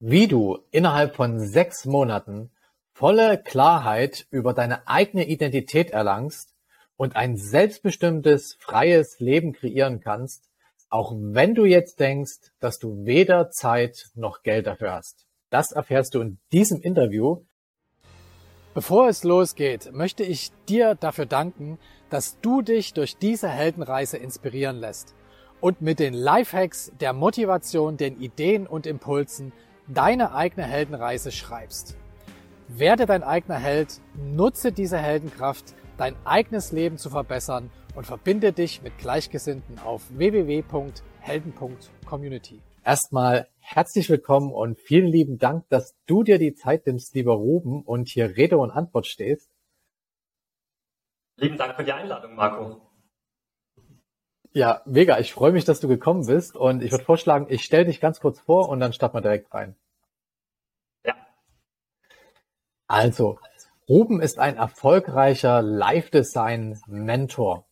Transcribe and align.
wie 0.00 0.28
du 0.28 0.58
innerhalb 0.70 1.16
von 1.16 1.40
sechs 1.40 1.84
Monaten 1.84 2.50
volle 2.92 3.38
Klarheit 3.38 4.26
über 4.30 4.54
deine 4.54 4.86
eigene 4.86 5.26
Identität 5.26 5.90
erlangst 5.90 6.54
und 6.96 7.16
ein 7.16 7.36
selbstbestimmtes, 7.36 8.56
freies 8.58 9.20
Leben 9.20 9.52
kreieren 9.52 10.00
kannst, 10.00 10.48
auch 10.90 11.12
wenn 11.16 11.54
du 11.54 11.64
jetzt 11.64 12.00
denkst, 12.00 12.52
dass 12.60 12.78
du 12.78 13.04
weder 13.04 13.50
Zeit 13.50 14.10
noch 14.14 14.42
Geld 14.42 14.66
dafür 14.66 14.92
hast. 14.94 15.26
Das 15.50 15.72
erfährst 15.72 16.14
du 16.14 16.20
in 16.20 16.38
diesem 16.52 16.80
Interview. 16.80 17.42
Bevor 18.74 19.08
es 19.08 19.24
losgeht, 19.24 19.92
möchte 19.92 20.22
ich 20.22 20.52
dir 20.68 20.94
dafür 20.94 21.26
danken, 21.26 21.78
dass 22.10 22.40
du 22.40 22.62
dich 22.62 22.94
durch 22.94 23.16
diese 23.16 23.48
Heldenreise 23.48 24.16
inspirieren 24.16 24.78
lässt 24.78 25.14
und 25.60 25.82
mit 25.82 25.98
den 25.98 26.14
Lifehacks, 26.14 26.92
der 27.00 27.12
Motivation, 27.12 27.96
den 27.96 28.20
Ideen 28.20 28.66
und 28.66 28.86
Impulsen 28.86 29.52
deine 29.88 30.34
eigene 30.34 30.66
Heldenreise 30.66 31.30
schreibst. 31.32 31.96
Werde 32.68 33.06
dein 33.06 33.22
eigener 33.22 33.58
Held, 33.58 34.02
nutze 34.14 34.72
diese 34.72 34.98
Heldenkraft, 34.98 35.74
dein 35.96 36.14
eigenes 36.24 36.72
Leben 36.72 36.98
zu 36.98 37.08
verbessern 37.10 37.70
und 37.96 38.04
verbinde 38.04 38.52
dich 38.52 38.82
mit 38.82 38.98
Gleichgesinnten 38.98 39.78
auf 39.78 40.02
www.helden.community. 40.10 42.60
Erstmal 42.84 43.48
herzlich 43.58 44.10
willkommen 44.10 44.52
und 44.52 44.78
vielen 44.78 45.08
lieben 45.08 45.38
Dank, 45.38 45.66
dass 45.68 45.96
du 46.06 46.22
dir 46.22 46.38
die 46.38 46.54
Zeit 46.54 46.86
nimmst, 46.86 47.14
lieber 47.14 47.34
Ruben, 47.34 47.82
und 47.82 48.08
hier 48.08 48.36
Rede 48.36 48.58
und 48.58 48.70
Antwort 48.70 49.06
stehst. 49.06 49.50
Lieben 51.36 51.56
Dank 51.56 51.76
für 51.76 51.84
die 51.84 51.92
Einladung, 51.92 52.34
Marco. 52.34 52.87
Ja, 54.58 54.82
mega. 54.86 55.20
Ich 55.20 55.32
freue 55.32 55.52
mich, 55.52 55.64
dass 55.64 55.78
du 55.78 55.86
gekommen 55.86 56.26
bist 56.26 56.56
und 56.56 56.82
ich 56.82 56.90
würde 56.90 57.04
vorschlagen, 57.04 57.46
ich 57.48 57.62
stelle 57.62 57.84
dich 57.84 58.00
ganz 58.00 58.18
kurz 58.18 58.40
vor 58.40 58.68
und 58.68 58.80
dann 58.80 58.92
starten 58.92 59.16
wir 59.16 59.20
direkt 59.20 59.54
rein. 59.54 59.76
Ja. 61.06 61.14
Also, 62.88 63.38
Ruben 63.88 64.20
ist 64.20 64.40
ein 64.40 64.56
erfolgreicher 64.56 65.62
Live-Design-Mentor. 65.62 67.68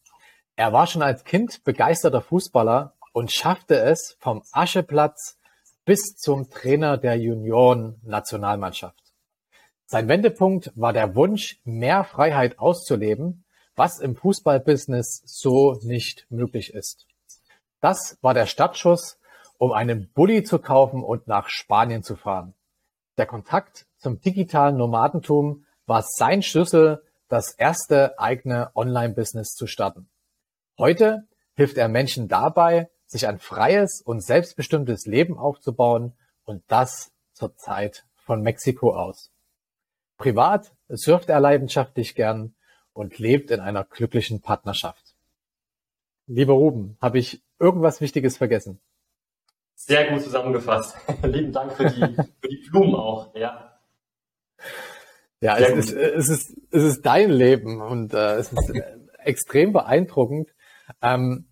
Er 0.55 0.73
war 0.73 0.87
schon 0.87 1.03
als 1.03 1.25
Kind 1.25 1.65
begeisterter 1.65 2.21
Fußballer 2.21 2.95
und 3.13 3.33
schaffte 3.33 3.81
es 3.81 4.17
vom 4.21 4.45
Ascheplatz 4.53 5.41
bis 5.85 6.15
zum 6.15 6.51
Trainer 6.51 6.99
der 6.99 7.17
Junioren-Nationalmannschaft. 7.17 9.13
Sein 9.87 10.07
Wendepunkt 10.07 10.71
war 10.77 10.93
der 10.93 11.17
Wunsch, 11.17 11.59
mehr 11.65 12.05
Freiheit 12.05 12.61
auszuleben 12.61 13.45
was 13.77 14.01
im 14.01 14.17
Fußballbusiness 14.17 15.23
so 15.25 15.79
nicht 15.83 16.27
möglich 16.31 16.75
ist. 16.75 17.07
Das 17.81 18.19
war 18.23 18.35
der 18.35 18.47
Startschuss, 18.47 19.19
um 19.59 19.73
einen 19.73 20.11
Bulli 20.13 20.43
zu 20.43 20.59
kaufen 20.59 21.05
und 21.05 21.29
nach 21.29 21.49
Spanien 21.49 22.03
zu 22.03 22.17
fahren. 22.17 22.55
Der 23.19 23.27
Kontakt 23.27 23.87
zum 23.99 24.21
digitalen 24.21 24.77
Nomadentum 24.77 25.65
war 25.87 26.03
sein 26.03 26.43
Schlüssel, 26.43 27.03
das 27.29 27.53
erste 27.53 28.19
eigene 28.19 28.71
Online-Business 28.75 29.55
zu 29.55 29.67
starten. 29.67 30.09
Heute 30.79 31.27
hilft 31.55 31.77
er 31.77 31.89
Menschen 31.89 32.29
dabei, 32.29 32.91
sich 33.07 33.27
ein 33.27 33.39
freies 33.39 34.03
und 34.03 34.21
selbstbestimmtes 34.21 35.07
Leben 35.07 35.39
aufzubauen 35.39 36.15
und 36.45 36.63
das 36.69 37.13
zur 37.33 37.57
Zeit 37.57 38.05
von 38.17 38.43
Mexiko 38.43 38.95
aus. 38.95 39.31
Privat 40.19 40.73
surft 40.89 41.29
er 41.29 41.41
leidenschaftlich 41.41 42.15
gern 42.15 42.56
und 42.97 43.19
lebt 43.19 43.51
in 43.51 43.61
einer 43.61 43.85
glücklichen 43.85 44.41
Partnerschaft. 44.41 45.15
Lieber 46.27 46.55
Ruben, 46.55 46.97
habe 47.01 47.19
ich 47.19 47.43
irgendwas 47.59 48.01
Wichtiges 48.01 48.37
vergessen? 48.37 48.81
Sehr 49.75 50.11
gut 50.11 50.23
zusammengefasst. 50.23 50.97
Lieben 51.23 51.53
Dank 51.53 51.73
für 51.73 51.91
die, 51.91 52.01
für 52.41 52.49
die 52.49 52.69
Blumen 52.71 52.95
auch, 52.95 53.35
ja. 53.35 53.79
Ja, 55.41 55.59
es 55.59 55.91
ist, 55.91 55.93
es, 55.93 56.29
ist, 56.29 56.57
es 56.71 56.83
ist 56.83 57.03
dein 57.03 57.31
Leben 57.31 57.83
und 57.83 58.15
äh, 58.15 58.37
es 58.37 58.53
ist 58.53 58.73
extrem 59.19 59.75
beeindruckend. 59.75 60.55
Ähm, 61.03 61.45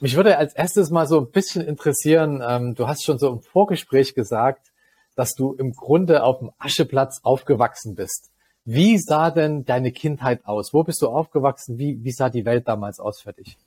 mich 0.00 0.16
würde 0.16 0.36
als 0.36 0.54
erstes 0.54 0.90
mal 0.90 1.06
so 1.06 1.20
ein 1.20 1.30
bisschen 1.30 1.64
interessieren, 1.64 2.42
ähm, 2.46 2.74
du 2.74 2.88
hast 2.88 3.04
schon 3.04 3.18
so 3.18 3.30
im 3.30 3.40
Vorgespräch 3.40 4.14
gesagt, 4.14 4.72
dass 5.14 5.34
du 5.34 5.52
im 5.54 5.72
Grunde 5.72 6.24
auf 6.24 6.40
dem 6.40 6.50
Ascheplatz 6.58 7.20
aufgewachsen 7.22 7.94
bist. 7.94 8.30
Wie 8.72 8.98
sah 8.98 9.32
denn 9.32 9.64
deine 9.64 9.90
Kindheit 9.90 10.46
aus? 10.46 10.72
Wo 10.72 10.84
bist 10.84 11.02
du 11.02 11.08
aufgewachsen? 11.08 11.76
Wie, 11.76 12.04
wie 12.04 12.12
sah 12.12 12.30
die 12.30 12.44
Welt 12.44 12.68
damals 12.68 13.00
aus 13.00 13.20
für 13.20 13.32
dich? 13.32 13.58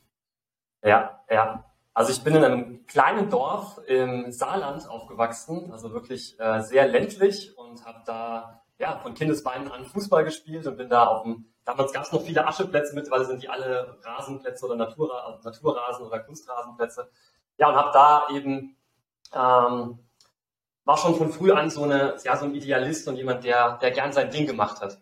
Ja, 0.81 1.19
ja. 1.30 1.66
Also 1.94 2.14
ich 2.14 2.24
bin 2.24 2.34
in 2.36 2.46
einem 2.46 2.86
kleinen 2.86 3.30
Dorf 3.30 3.81
im 3.86 4.31
Saarland 4.31 4.88
aufgewachsen, 4.88 5.74
also 5.74 5.91
wirklich 5.91 6.40
äh, 6.40 6.62
sehr 6.62 6.88
ländlich 6.88 7.58
und 7.58 7.86
habe 7.86 8.02
da 8.06 8.64
ja 8.80 8.97
von 9.00 9.14
Kindesbeinen 9.14 9.69
an 9.69 9.84
Fußball 9.84 10.24
gespielt 10.24 10.66
und 10.68 10.78
bin 10.78 10.88
da 10.88 11.08
auf 11.08 11.24
dem, 11.24 11.47
damals 11.66 11.91
gab 11.91 12.03
es 12.03 12.14
noch 12.14 12.22
viele 12.22 12.47
Ascheplätze, 12.47 12.96
mittlerweile 12.96 13.25
sind 13.25 13.44
die 13.44 13.50
alle 13.50 13.97
Rasenplätze 14.03 14.66
oder 14.66 14.78
Natura, 14.78 15.38
Naturrasen 15.44 16.06
oder 16.06 16.20
Kunstrasenplätze. 16.20 17.09
Ja, 17.58 17.68
und 17.68 17.75
habe 17.75 17.91
da 17.91 18.28
eben 18.31 18.78
ähm, 19.35 20.00
war 20.86 20.98
schon 20.98 21.16
von 21.16 21.32
früh 21.32 21.52
an 21.52 21.70
so, 21.70 21.84
eine, 21.84 22.18
ja, 22.24 22.36
so 22.38 22.46
ein 22.46 22.56
Idealist 22.56 23.08
und 23.08 23.16
jemand, 23.16 23.44
der, 23.44 23.78
der 23.78 23.92
gern 23.92 24.12
sein 24.12 24.32
Ding 24.32 24.46
gemacht 24.46 24.82
hat. 24.82 25.00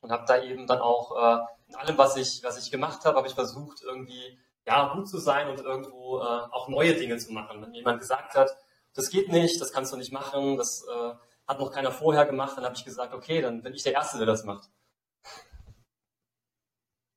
Und 0.00 0.10
habe 0.10 0.24
da 0.26 0.42
eben 0.42 0.66
dann 0.66 0.80
auch 0.80 1.16
äh, 1.16 1.44
in 1.68 1.76
allem, 1.76 1.98
was 1.98 2.16
ich, 2.16 2.40
was 2.42 2.58
ich 2.58 2.70
gemacht 2.70 3.04
habe, 3.04 3.16
habe 3.16 3.28
ich 3.28 3.34
versucht, 3.34 3.82
irgendwie 3.82 4.38
ja, 4.66 4.92
gut 4.94 5.08
zu 5.08 5.18
sein 5.18 5.48
und 5.48 5.60
irgendwo 5.60 6.18
äh, 6.18 6.22
auch 6.22 6.68
neue 6.68 6.94
Dinge 6.94 7.16
zu 7.18 7.32
machen. 7.32 7.62
Wenn 7.62 7.74
jemand 7.74 8.00
gesagt 8.00 8.34
hat, 8.34 8.50
das 8.94 9.10
geht 9.10 9.30
nicht, 9.30 9.60
das 9.60 9.72
kannst 9.72 9.92
du 9.92 9.96
nicht 9.96 10.12
machen, 10.12 10.56
das 10.56 10.84
äh, 10.84 11.14
hat 11.46 11.58
noch 11.58 11.72
keiner 11.72 11.92
vorher 11.92 12.26
gemacht, 12.26 12.56
dann 12.56 12.64
habe 12.64 12.74
ich 12.74 12.84
gesagt, 12.84 13.14
okay, 13.14 13.40
dann 13.40 13.62
bin 13.62 13.74
ich 13.74 13.82
der 13.82 13.92
Erste, 13.92 14.18
der 14.18 14.26
das 14.26 14.44
macht. 14.44 14.68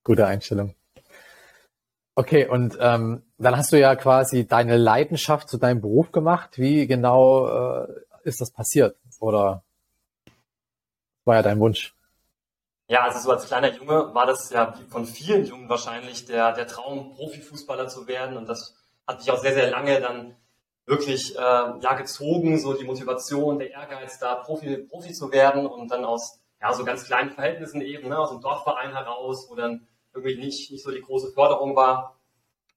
Gute 0.03 0.25
Einstellung. 0.25 0.75
Okay, 2.15 2.47
und 2.47 2.77
ähm, 2.79 3.23
dann 3.43 3.57
hast 3.57 3.71
du 3.71 3.79
ja 3.79 3.95
quasi 3.95 4.47
deine 4.47 4.77
Leidenschaft 4.77 5.49
zu 5.49 5.57
deinem 5.57 5.81
Beruf 5.81 6.11
gemacht. 6.11 6.57
Wie 6.57 6.87
genau 6.87 7.47
äh, 7.47 7.87
ist 8.23 8.41
das 8.41 8.51
passiert? 8.51 8.97
Oder 9.19 9.63
war 11.25 11.35
ja 11.35 11.41
dein 11.41 11.59
Wunsch? 11.59 11.95
Ja, 12.87 13.03
also 13.03 13.19
so 13.19 13.31
als 13.31 13.45
kleiner 13.45 13.71
Junge 13.71 14.13
war 14.13 14.25
das 14.25 14.49
ja 14.49 14.73
von 14.89 15.05
vielen 15.05 15.45
Jungen 15.45 15.69
wahrscheinlich 15.69 16.25
der, 16.25 16.51
der 16.53 16.67
Traum, 16.67 17.15
Profifußballer 17.15 17.87
zu 17.87 18.07
werden. 18.07 18.35
Und 18.37 18.49
das 18.49 18.75
hat 19.07 19.19
mich 19.19 19.31
auch 19.31 19.39
sehr, 19.39 19.53
sehr 19.53 19.69
lange 19.69 20.01
dann 20.01 20.35
wirklich 20.85 21.35
äh, 21.35 21.39
ja, 21.39 21.93
gezogen, 21.93 22.59
so 22.59 22.73
die 22.73 22.83
Motivation, 22.83 23.59
der 23.59 23.71
Ehrgeiz, 23.71 24.19
da 24.19 24.35
Profi, 24.35 24.77
Profi 24.89 25.13
zu 25.13 25.31
werden 25.31 25.65
und 25.65 25.89
dann 25.89 26.03
aus 26.03 26.41
ja, 26.61 26.73
so 26.73 26.83
ganz 26.83 27.05
kleinen 27.05 27.31
Verhältnissen 27.31 27.81
eben, 27.81 28.09
ne, 28.09 28.19
aus 28.19 28.29
dem 28.29 28.41
Dorfverein 28.41 28.93
heraus, 28.93 29.47
wo 29.49 29.55
dann 29.55 29.87
irgendwie 30.13 30.37
nicht, 30.37 30.71
nicht 30.71 30.83
so 30.83 30.91
die 30.91 31.01
große 31.01 31.31
Förderung 31.31 31.75
war. 31.75 32.20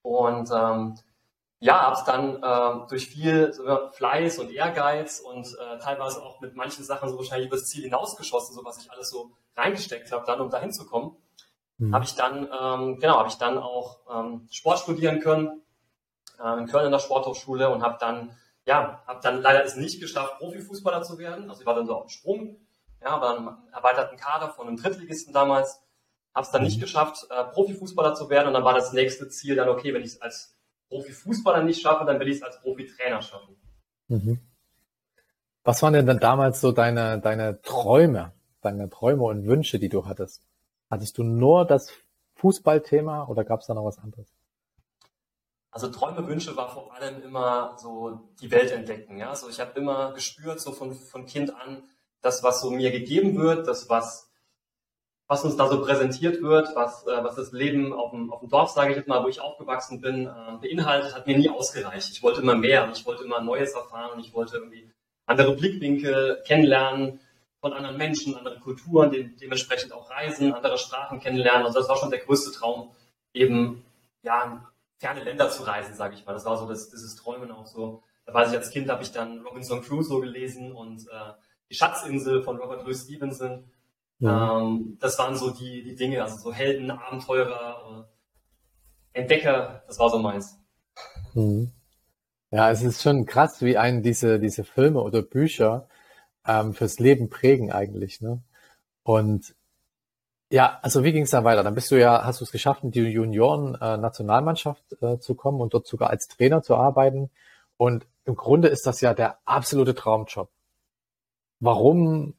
Und 0.05 0.51
ähm, 0.55 0.99
ja, 1.61 1.81
habe 1.81 1.97
es 1.97 2.05
dann 2.05 2.43
äh, 2.43 2.89
durch 2.91 3.09
viel 3.09 3.55
Fleiß 3.93 4.39
und 4.39 4.53
Ehrgeiz 4.53 5.19
und 5.21 5.47
äh, 5.47 5.79
teilweise 5.79 6.23
auch 6.23 6.39
mit 6.43 6.55
manchen 6.55 6.85
Sachen 6.85 7.09
so 7.09 7.17
wahrscheinlich 7.17 7.49
übers 7.49 7.65
Ziel 7.65 7.85
hinausgeschossen, 7.85 8.55
so 8.55 8.63
was 8.67 8.79
ich 8.83 8.93
alles 8.93 9.09
so 9.09 9.33
reingesteckt 9.57 10.13
habe, 10.13 10.27
dann 10.27 10.43
um 10.43 10.51
dahin 10.51 10.73
zu 10.73 10.85
kommen, 10.85 11.17
mhm. 11.79 11.95
habe 11.95 12.05
ich 12.05 12.15
dann 12.15 12.47
ähm, 12.53 12.99
genau 12.99 13.17
habe 13.17 13.29
ich 13.29 13.37
dann 13.37 13.57
auch 13.57 14.01
ähm, 14.13 14.47
Sport 14.51 14.81
studieren 14.81 15.21
können 15.21 15.63
äh, 16.39 16.59
in 16.59 16.67
Köln 16.67 16.85
in 16.85 16.93
der 16.93 16.99
Sporthochschule 16.99 17.71
und 17.71 17.83
habe 17.83 17.97
dann 17.99 18.37
ja 18.67 19.03
habe 19.07 19.21
dann 19.23 19.41
leider 19.41 19.65
es 19.65 19.77
nicht 19.77 20.03
geschafft 20.03 20.37
Profifußballer 20.41 21.03
zu 21.03 21.17
werden, 21.17 21.49
also 21.49 21.63
ich 21.63 21.67
war 21.67 21.75
dann 21.75 21.87
so 21.87 21.95
auf 21.95 22.05
dem 22.05 22.11
Sprung, 22.11 22.57
ja, 23.01 23.09
aber 23.09 23.39
einen 23.39 23.57
erweiterten 23.73 24.19
Kader 24.19 24.51
von 24.51 24.69
einem 24.69 24.77
Drittligisten 24.77 25.33
damals 25.33 25.81
habe 26.35 26.45
es 26.45 26.51
dann 26.51 26.63
nicht 26.63 26.79
mhm. 26.79 26.83
geschafft, 26.83 27.27
äh, 27.31 27.45
Profifußballer 27.45 28.15
zu 28.15 28.29
werden. 28.29 28.49
Und 28.49 28.55
dann 28.55 28.65
war 28.65 28.75
das 28.75 28.93
nächste 28.93 29.29
Ziel 29.29 29.57
dann, 29.57 29.69
okay, 29.69 29.95
wenn 29.95 30.03
ich 30.03 30.15
es 30.15 30.23
als 30.23 30.57
Profifußballer 30.89 31.63
nicht 31.63 31.81
schaffe, 31.81 32.05
dann 32.05 32.19
will 32.19 32.29
ich 32.29 32.37
es 32.37 32.43
als 32.43 32.61
Profitrainer 32.61 33.23
schaffen. 33.23 33.57
Mhm. 34.09 34.41
Was 35.63 35.83
waren 35.83 35.95
denn 35.95 36.07
dann 36.07 36.19
damals 36.19 36.61
so 36.61 36.73
deine, 36.73 37.21
deine 37.21 37.63
Träume, 37.63 38.33
deine 38.61 38.91
Träume 38.91 39.23
und 39.23 39.47
Wünsche, 39.47 39.79
die 39.79 39.89
du 39.89 40.07
hattest? 40.07 40.43
Hattest 40.91 41.17
du 41.17 41.23
nur 41.23 41.65
das 41.65 41.91
Fußballthema 42.37 43.27
oder 43.29 43.45
gab 43.45 43.61
es 43.61 43.67
da 43.67 43.75
noch 43.75 43.85
was 43.85 43.99
anderes? 43.99 44.27
Also 45.71 45.89
Träume, 45.89 46.27
Wünsche 46.29 46.57
war 46.57 46.69
vor 46.69 46.95
allem 46.95 47.23
immer 47.23 47.77
so 47.79 48.29
die 48.41 48.51
Welt 48.51 48.71
entdecken. 48.71 49.19
Ja? 49.19 49.31
Also 49.31 49.49
ich 49.49 49.59
habe 49.59 49.79
immer 49.81 50.13
gespürt, 50.13 50.61
so 50.61 50.73
von, 50.73 50.95
von 50.95 51.27
Kind 51.27 51.55
an, 51.55 51.85
das, 52.21 52.43
was 52.43 52.61
so 52.61 52.71
mir 52.71 52.91
gegeben 52.91 53.37
wird, 53.37 53.67
das, 53.67 53.89
was 53.89 54.31
was 55.27 55.45
uns 55.45 55.57
da 55.57 55.69
so 55.69 55.83
präsentiert 55.83 56.43
wird, 56.43 56.75
was, 56.75 57.07
äh, 57.07 57.25
was 57.25 57.37
das 57.37 57.53
Leben 57.53 57.93
auf 57.93 58.11
dem, 58.11 58.33
auf 58.33 58.41
dem 58.41 58.51
Dorf, 58.51 58.71
sage 58.71 58.91
ich 58.91 58.97
jetzt 58.97 59.09
mal, 59.09 59.25
wo 59.25 59.29
ich 59.29 59.41
aufgewachsen 59.41 60.01
bin, 60.01 60.27
äh, 60.27 60.57
beinhaltet, 60.61 61.15
hat 61.15 61.27
mir 61.27 61.39
nie 61.39 61.49
ausgereicht. 61.49 62.11
Ich 62.11 62.23
wollte 62.23 62.43
immer 62.43 62.55
mehr 62.55 62.85
und 62.85 62.97
ich 62.97 63.07
wollte 63.07 63.25
immer 63.25 63.41
Neues 63.41 63.73
erfahren 63.73 64.21
ich 64.21 64.35
wollte 64.35 64.57
irgendwie 64.57 64.91
andere 65.27 65.57
Blickwinkel 65.57 66.43
kennenlernen 66.47 67.21
von 67.61 67.73
anderen 67.73 67.97
Menschen, 67.97 68.37
andere 68.37 68.61
Kulturen, 68.61 69.11
de 69.11 69.31
dementsprechend 69.41 69.93
auch 69.93 70.11
reisen, 70.11 70.53
andere 70.53 70.77
Sprachen 70.77 71.21
kennenlernen. 71.21 71.65
Also 71.65 71.79
das 71.79 71.89
war 71.89 71.97
schon 71.97 72.11
der 72.11 72.21
größte 72.21 72.53
Traum, 72.53 72.91
eben 73.33 73.83
ja, 74.23 74.71
ferne 74.99 75.25
Länder 75.25 75.49
zu 75.49 75.63
reisen, 75.63 75.95
sage 75.95 76.15
ich 76.15 76.27
mal. 76.27 76.35
Das 76.35 76.45
war 76.45 76.59
so 76.59 76.69
das, 76.69 76.91
dieses 76.91 77.17
Träumen 77.17 77.51
auch 77.51 77.67
so 77.67 78.03
Da 78.27 78.35
weiß 78.35 78.51
ich, 78.51 78.59
als 78.59 78.71
Kind 78.71 78.91
habe 78.91 79.03
ich 79.03 79.13
dann 79.13 79.41
Robinson 79.41 79.83
Crusoe 79.83 80.21
gelesen 80.21 80.73
und 80.73 81.07
äh, 81.09 81.33
die 81.71 81.75
Schatzinsel 81.75 82.43
von 82.43 82.59
Robert 82.59 82.85
Louis 82.85 83.05
Stevenson. 83.05 83.65
Ja. 84.19 84.61
Ähm, 84.61 84.97
das 85.01 85.19
waren 85.19 85.37
so 85.37 85.51
die, 85.51 85.83
die 85.83 85.95
Dinge, 85.95 86.23
also 86.23 86.37
so 86.39 86.53
Helden, 86.53 86.91
Abenteurer, 86.91 88.07
äh, 89.15 89.21
Entdecker, 89.21 89.83
das 89.87 89.99
war 89.99 90.11
so 90.11 90.19
meins. 90.19 90.59
Mhm. 91.35 91.73
Ja, 92.51 92.71
es 92.71 92.83
ist 92.83 93.03
schon 93.03 93.27
krass, 93.27 93.63
wie 93.63 93.77
einen 93.77 94.03
diese, 94.03 94.39
diese 94.39 94.65
Filme 94.65 95.01
oder 95.03 95.23
Bücher 95.23 95.89
ähm, 96.47 96.75
fürs 96.75 96.99
Leben 96.99 97.29
prägen 97.29 97.73
eigentlich. 97.73 98.21
Ne? 98.21 98.43
Und 99.03 99.55
ja, 100.51 100.79
also 100.83 101.03
wie 101.03 101.13
ging 101.13 101.25
es 101.25 101.31
dann 101.31 101.45
weiter? 101.45 101.65
Dann 101.65 101.75
bist 101.75 101.91
du 101.91 101.99
ja, 101.99 102.25
hast 102.25 102.41
du 102.41 102.45
es 102.45 102.53
geschafft, 102.53 102.85
in 102.85 102.93
die 102.93 103.01
Junioren-Nationalmannschaft 103.01 104.85
äh, 105.03 105.19
zu 105.19 105.35
kommen 105.35 105.61
und 105.61 105.75
dort 105.75 105.87
sogar 105.87 106.11
als 106.11 106.29
Trainer 106.29 106.63
zu 106.63 106.77
arbeiten. 106.77 107.31
Und 107.77 108.07
im 108.25 108.37
Grunde 108.37 108.69
ist 108.69 108.87
das 108.87 109.01
ja 109.01 109.15
der 109.15 109.39
absolute 109.45 109.95
Traumjob. 109.95 110.49
Warum 111.59 112.35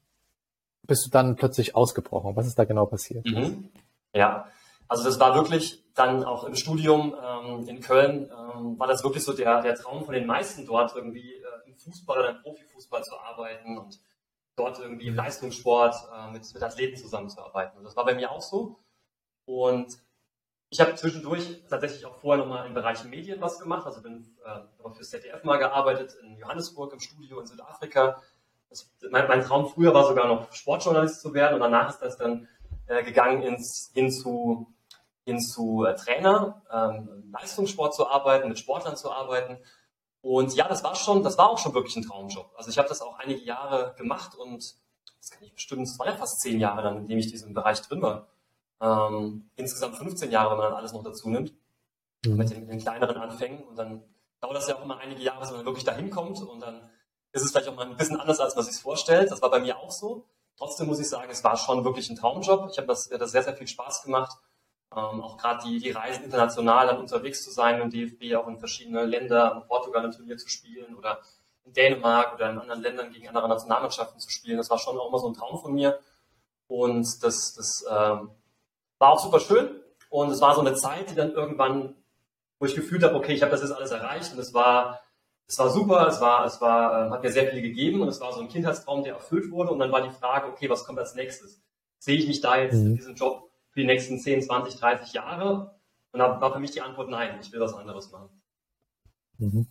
bist 0.86 1.06
du 1.06 1.10
dann 1.10 1.36
plötzlich 1.36 1.74
ausgebrochen? 1.74 2.36
Was 2.36 2.46
ist 2.46 2.58
da 2.58 2.64
genau 2.64 2.86
passiert? 2.86 3.26
Mhm. 3.26 3.70
Ja, 4.14 4.46
also 4.88 5.04
das 5.04 5.18
war 5.18 5.34
wirklich 5.34 5.82
dann 5.94 6.24
auch 6.24 6.44
im 6.44 6.54
Studium 6.54 7.14
ähm, 7.20 7.68
in 7.68 7.80
Köln, 7.80 8.30
ähm, 8.30 8.78
war 8.78 8.86
das 8.86 9.02
wirklich 9.02 9.24
so 9.24 9.32
der, 9.32 9.62
der 9.62 9.74
Traum 9.74 10.04
von 10.04 10.14
den 10.14 10.26
meisten 10.26 10.66
dort 10.66 10.94
irgendwie 10.94 11.34
äh, 11.34 11.68
im 11.68 11.76
Fußball 11.76 12.18
oder 12.18 12.30
im 12.30 12.42
Profifußball 12.42 13.02
zu 13.02 13.18
arbeiten 13.18 13.78
und 13.78 13.98
dort 14.56 14.78
irgendwie 14.78 15.06
im 15.06 15.14
mhm. 15.14 15.18
Leistungssport 15.18 15.94
äh, 16.14 16.30
mit, 16.30 16.52
mit 16.52 16.62
Athleten 16.62 16.96
zusammenzuarbeiten. 16.96 17.78
Und 17.78 17.84
das 17.84 17.96
war 17.96 18.04
bei 18.04 18.14
mir 18.14 18.30
auch 18.30 18.40
so. 18.40 18.78
Und 19.44 19.98
ich 20.70 20.80
habe 20.80 20.94
zwischendurch 20.94 21.62
tatsächlich 21.68 22.04
auch 22.06 22.16
vorher 22.16 22.44
nochmal 22.44 22.66
im 22.66 22.74
Bereich 22.74 23.04
Medien 23.04 23.40
was 23.40 23.58
gemacht. 23.58 23.86
Also 23.86 24.02
bin 24.02 24.36
äh, 24.44 24.90
für 24.92 25.02
ZDF 25.02 25.44
mal 25.44 25.58
gearbeitet 25.58 26.16
in 26.22 26.36
Johannesburg 26.36 26.92
im 26.92 27.00
Studio 27.00 27.40
in 27.40 27.46
Südafrika. 27.46 28.22
Mein, 29.10 29.28
mein, 29.28 29.42
Traum 29.42 29.68
früher 29.68 29.94
war 29.94 30.06
sogar 30.06 30.26
noch 30.26 30.52
Sportjournalist 30.52 31.20
zu 31.20 31.32
werden 31.32 31.54
und 31.54 31.60
danach 31.60 31.90
ist 31.90 32.00
das 32.00 32.16
dann 32.16 32.48
äh, 32.86 33.02
gegangen 33.02 33.42
ins, 33.42 33.90
hin 33.94 34.10
zu, 34.10 34.74
hin 35.24 35.40
zu 35.40 35.84
äh, 35.84 35.94
Trainer, 35.94 36.62
ähm, 36.70 37.30
Leistungssport 37.32 37.94
zu 37.94 38.08
arbeiten, 38.08 38.48
mit 38.48 38.58
Sportlern 38.58 38.96
zu 38.96 39.10
arbeiten. 39.10 39.58
Und 40.20 40.54
ja, 40.54 40.68
das 40.68 40.82
war 40.82 40.94
schon, 40.94 41.22
das 41.22 41.38
war 41.38 41.50
auch 41.50 41.58
schon 41.58 41.74
wirklich 41.74 41.96
ein 41.96 42.02
Traumjob. 42.02 42.50
Also 42.56 42.70
ich 42.70 42.78
habe 42.78 42.88
das 42.88 43.00
auch 43.00 43.18
einige 43.18 43.42
Jahre 43.42 43.94
gemacht 43.96 44.34
und 44.34 44.74
das 45.20 45.30
kann 45.30 45.42
ich 45.42 45.54
bestimmt, 45.54 45.82
es 45.82 45.98
waren 45.98 46.08
ja 46.08 46.16
fast 46.16 46.40
zehn 46.40 46.60
Jahre 46.60 46.82
dann, 46.82 46.98
in 46.98 47.08
dem 47.08 47.18
ich 47.18 47.30
diesem 47.30 47.54
Bereich 47.54 47.80
drin 47.82 48.02
war. 48.02 48.28
Ähm, 48.80 49.50
insgesamt 49.56 49.96
15 49.96 50.30
Jahre, 50.30 50.50
wenn 50.50 50.58
man 50.58 50.66
dann 50.66 50.78
alles 50.78 50.92
noch 50.92 51.02
dazu 51.02 51.30
nimmt. 51.30 51.52
Mhm. 52.24 52.36
Mit, 52.36 52.50
den, 52.50 52.60
mit, 52.60 52.70
den, 52.70 52.78
kleineren 52.78 53.16
Anfängen. 53.16 53.64
Und 53.64 53.76
dann 53.76 54.02
dauert 54.40 54.56
das 54.56 54.68
ja 54.68 54.76
auch 54.76 54.84
immer 54.84 54.98
einige 54.98 55.22
Jahre, 55.22 55.40
bis 55.40 55.50
man 55.50 55.64
wirklich 55.64 55.84
dahin 55.84 56.10
kommt. 56.10 56.40
Und 56.40 56.60
dann 56.60 56.88
ist 57.36 57.44
es 57.44 57.50
vielleicht 57.50 57.68
auch 57.68 57.74
mal 57.74 57.86
ein 57.86 57.96
bisschen 57.96 58.18
anders, 58.18 58.40
als 58.40 58.56
man 58.56 58.64
sich 58.64 58.80
vorstellt. 58.80 59.30
Das 59.30 59.42
war 59.42 59.50
bei 59.50 59.60
mir 59.60 59.78
auch 59.78 59.90
so. 59.90 60.24
Trotzdem 60.56 60.86
muss 60.86 60.98
ich 60.98 61.08
sagen, 61.08 61.30
es 61.30 61.44
war 61.44 61.56
schon 61.56 61.84
wirklich 61.84 62.08
ein 62.08 62.16
Traumjob. 62.16 62.70
Ich 62.70 62.78
habe 62.78 62.88
das, 62.88 63.08
das 63.08 63.30
sehr, 63.30 63.42
sehr 63.42 63.54
viel 63.54 63.66
Spaß 63.66 64.02
gemacht. 64.02 64.38
Ähm, 64.90 65.22
auch 65.22 65.36
gerade 65.36 65.62
die, 65.66 65.78
die 65.78 65.90
Reisen 65.90 66.24
international 66.24 66.86
dann 66.86 66.98
unterwegs 66.98 67.44
zu 67.44 67.50
sein 67.50 67.80
im 67.80 67.90
DFB, 67.90 68.36
auch 68.36 68.48
in 68.48 68.58
verschiedene 68.58 69.04
Länder, 69.04 69.52
in 69.54 69.68
Portugal 69.68 70.04
ein 70.04 70.12
Turnier 70.12 70.38
zu 70.38 70.48
spielen 70.48 70.94
oder 70.96 71.20
in 71.64 71.74
Dänemark 71.74 72.34
oder 72.34 72.50
in 72.50 72.58
anderen 72.58 72.80
Ländern 72.80 73.12
gegen 73.12 73.28
andere 73.28 73.48
Nationalmannschaften 73.48 74.18
zu 74.18 74.30
spielen. 74.30 74.56
Das 74.56 74.70
war 74.70 74.78
schon 74.78 74.96
auch 74.96 75.08
immer 75.08 75.18
so 75.18 75.28
ein 75.28 75.34
Traum 75.34 75.60
von 75.60 75.74
mir. 75.74 75.98
Und 76.68 77.06
das, 77.22 77.52
das 77.54 77.84
ähm, 77.90 78.30
war 78.98 79.12
auch 79.12 79.20
super 79.20 79.40
schön. 79.40 79.82
Und 80.08 80.30
es 80.30 80.40
war 80.40 80.54
so 80.54 80.62
eine 80.62 80.74
Zeit, 80.74 81.10
die 81.10 81.14
dann 81.14 81.32
irgendwann, 81.32 81.96
wo 82.58 82.64
ich 82.64 82.74
gefühlt 82.74 83.02
habe, 83.02 83.14
okay, 83.14 83.34
ich 83.34 83.42
habe 83.42 83.50
das 83.50 83.60
jetzt 83.60 83.72
alles 83.72 83.90
erreicht 83.90 84.32
und 84.32 84.38
es 84.38 84.54
war, 84.54 85.02
es 85.48 85.58
war 85.58 85.70
super, 85.70 86.08
es 86.08 86.20
war, 86.20 86.44
es 86.44 86.60
war, 86.60 87.06
äh, 87.06 87.10
hat 87.10 87.22
mir 87.22 87.30
sehr 87.30 87.48
viel 87.48 87.62
gegeben 87.62 88.00
und 88.00 88.08
es 88.08 88.20
war 88.20 88.32
so 88.32 88.40
ein 88.40 88.48
Kindheitstraum, 88.48 89.04
der 89.04 89.14
erfüllt 89.14 89.50
wurde. 89.50 89.70
Und 89.70 89.78
dann 89.78 89.92
war 89.92 90.02
die 90.02 90.10
Frage, 90.10 90.48
okay, 90.48 90.68
was 90.68 90.84
kommt 90.84 90.98
als 90.98 91.14
nächstes? 91.14 91.62
Sehe 91.98 92.16
ich 92.16 92.26
mich 92.26 92.40
da 92.40 92.56
jetzt 92.56 92.74
mhm. 92.74 92.86
in 92.86 92.96
diesem 92.96 93.14
Job 93.14 93.50
für 93.70 93.80
die 93.80 93.86
nächsten 93.86 94.18
10, 94.18 94.42
20, 94.42 94.80
30 94.80 95.12
Jahre? 95.12 95.76
Und 96.12 96.18
da 96.18 96.40
war 96.40 96.52
für 96.52 96.58
mich 96.58 96.72
die 96.72 96.80
Antwort 96.80 97.10
nein, 97.10 97.38
ich 97.40 97.52
will 97.52 97.60
was 97.60 97.74
anderes 97.74 98.10
machen. 98.10 98.28
Mhm. 99.38 99.66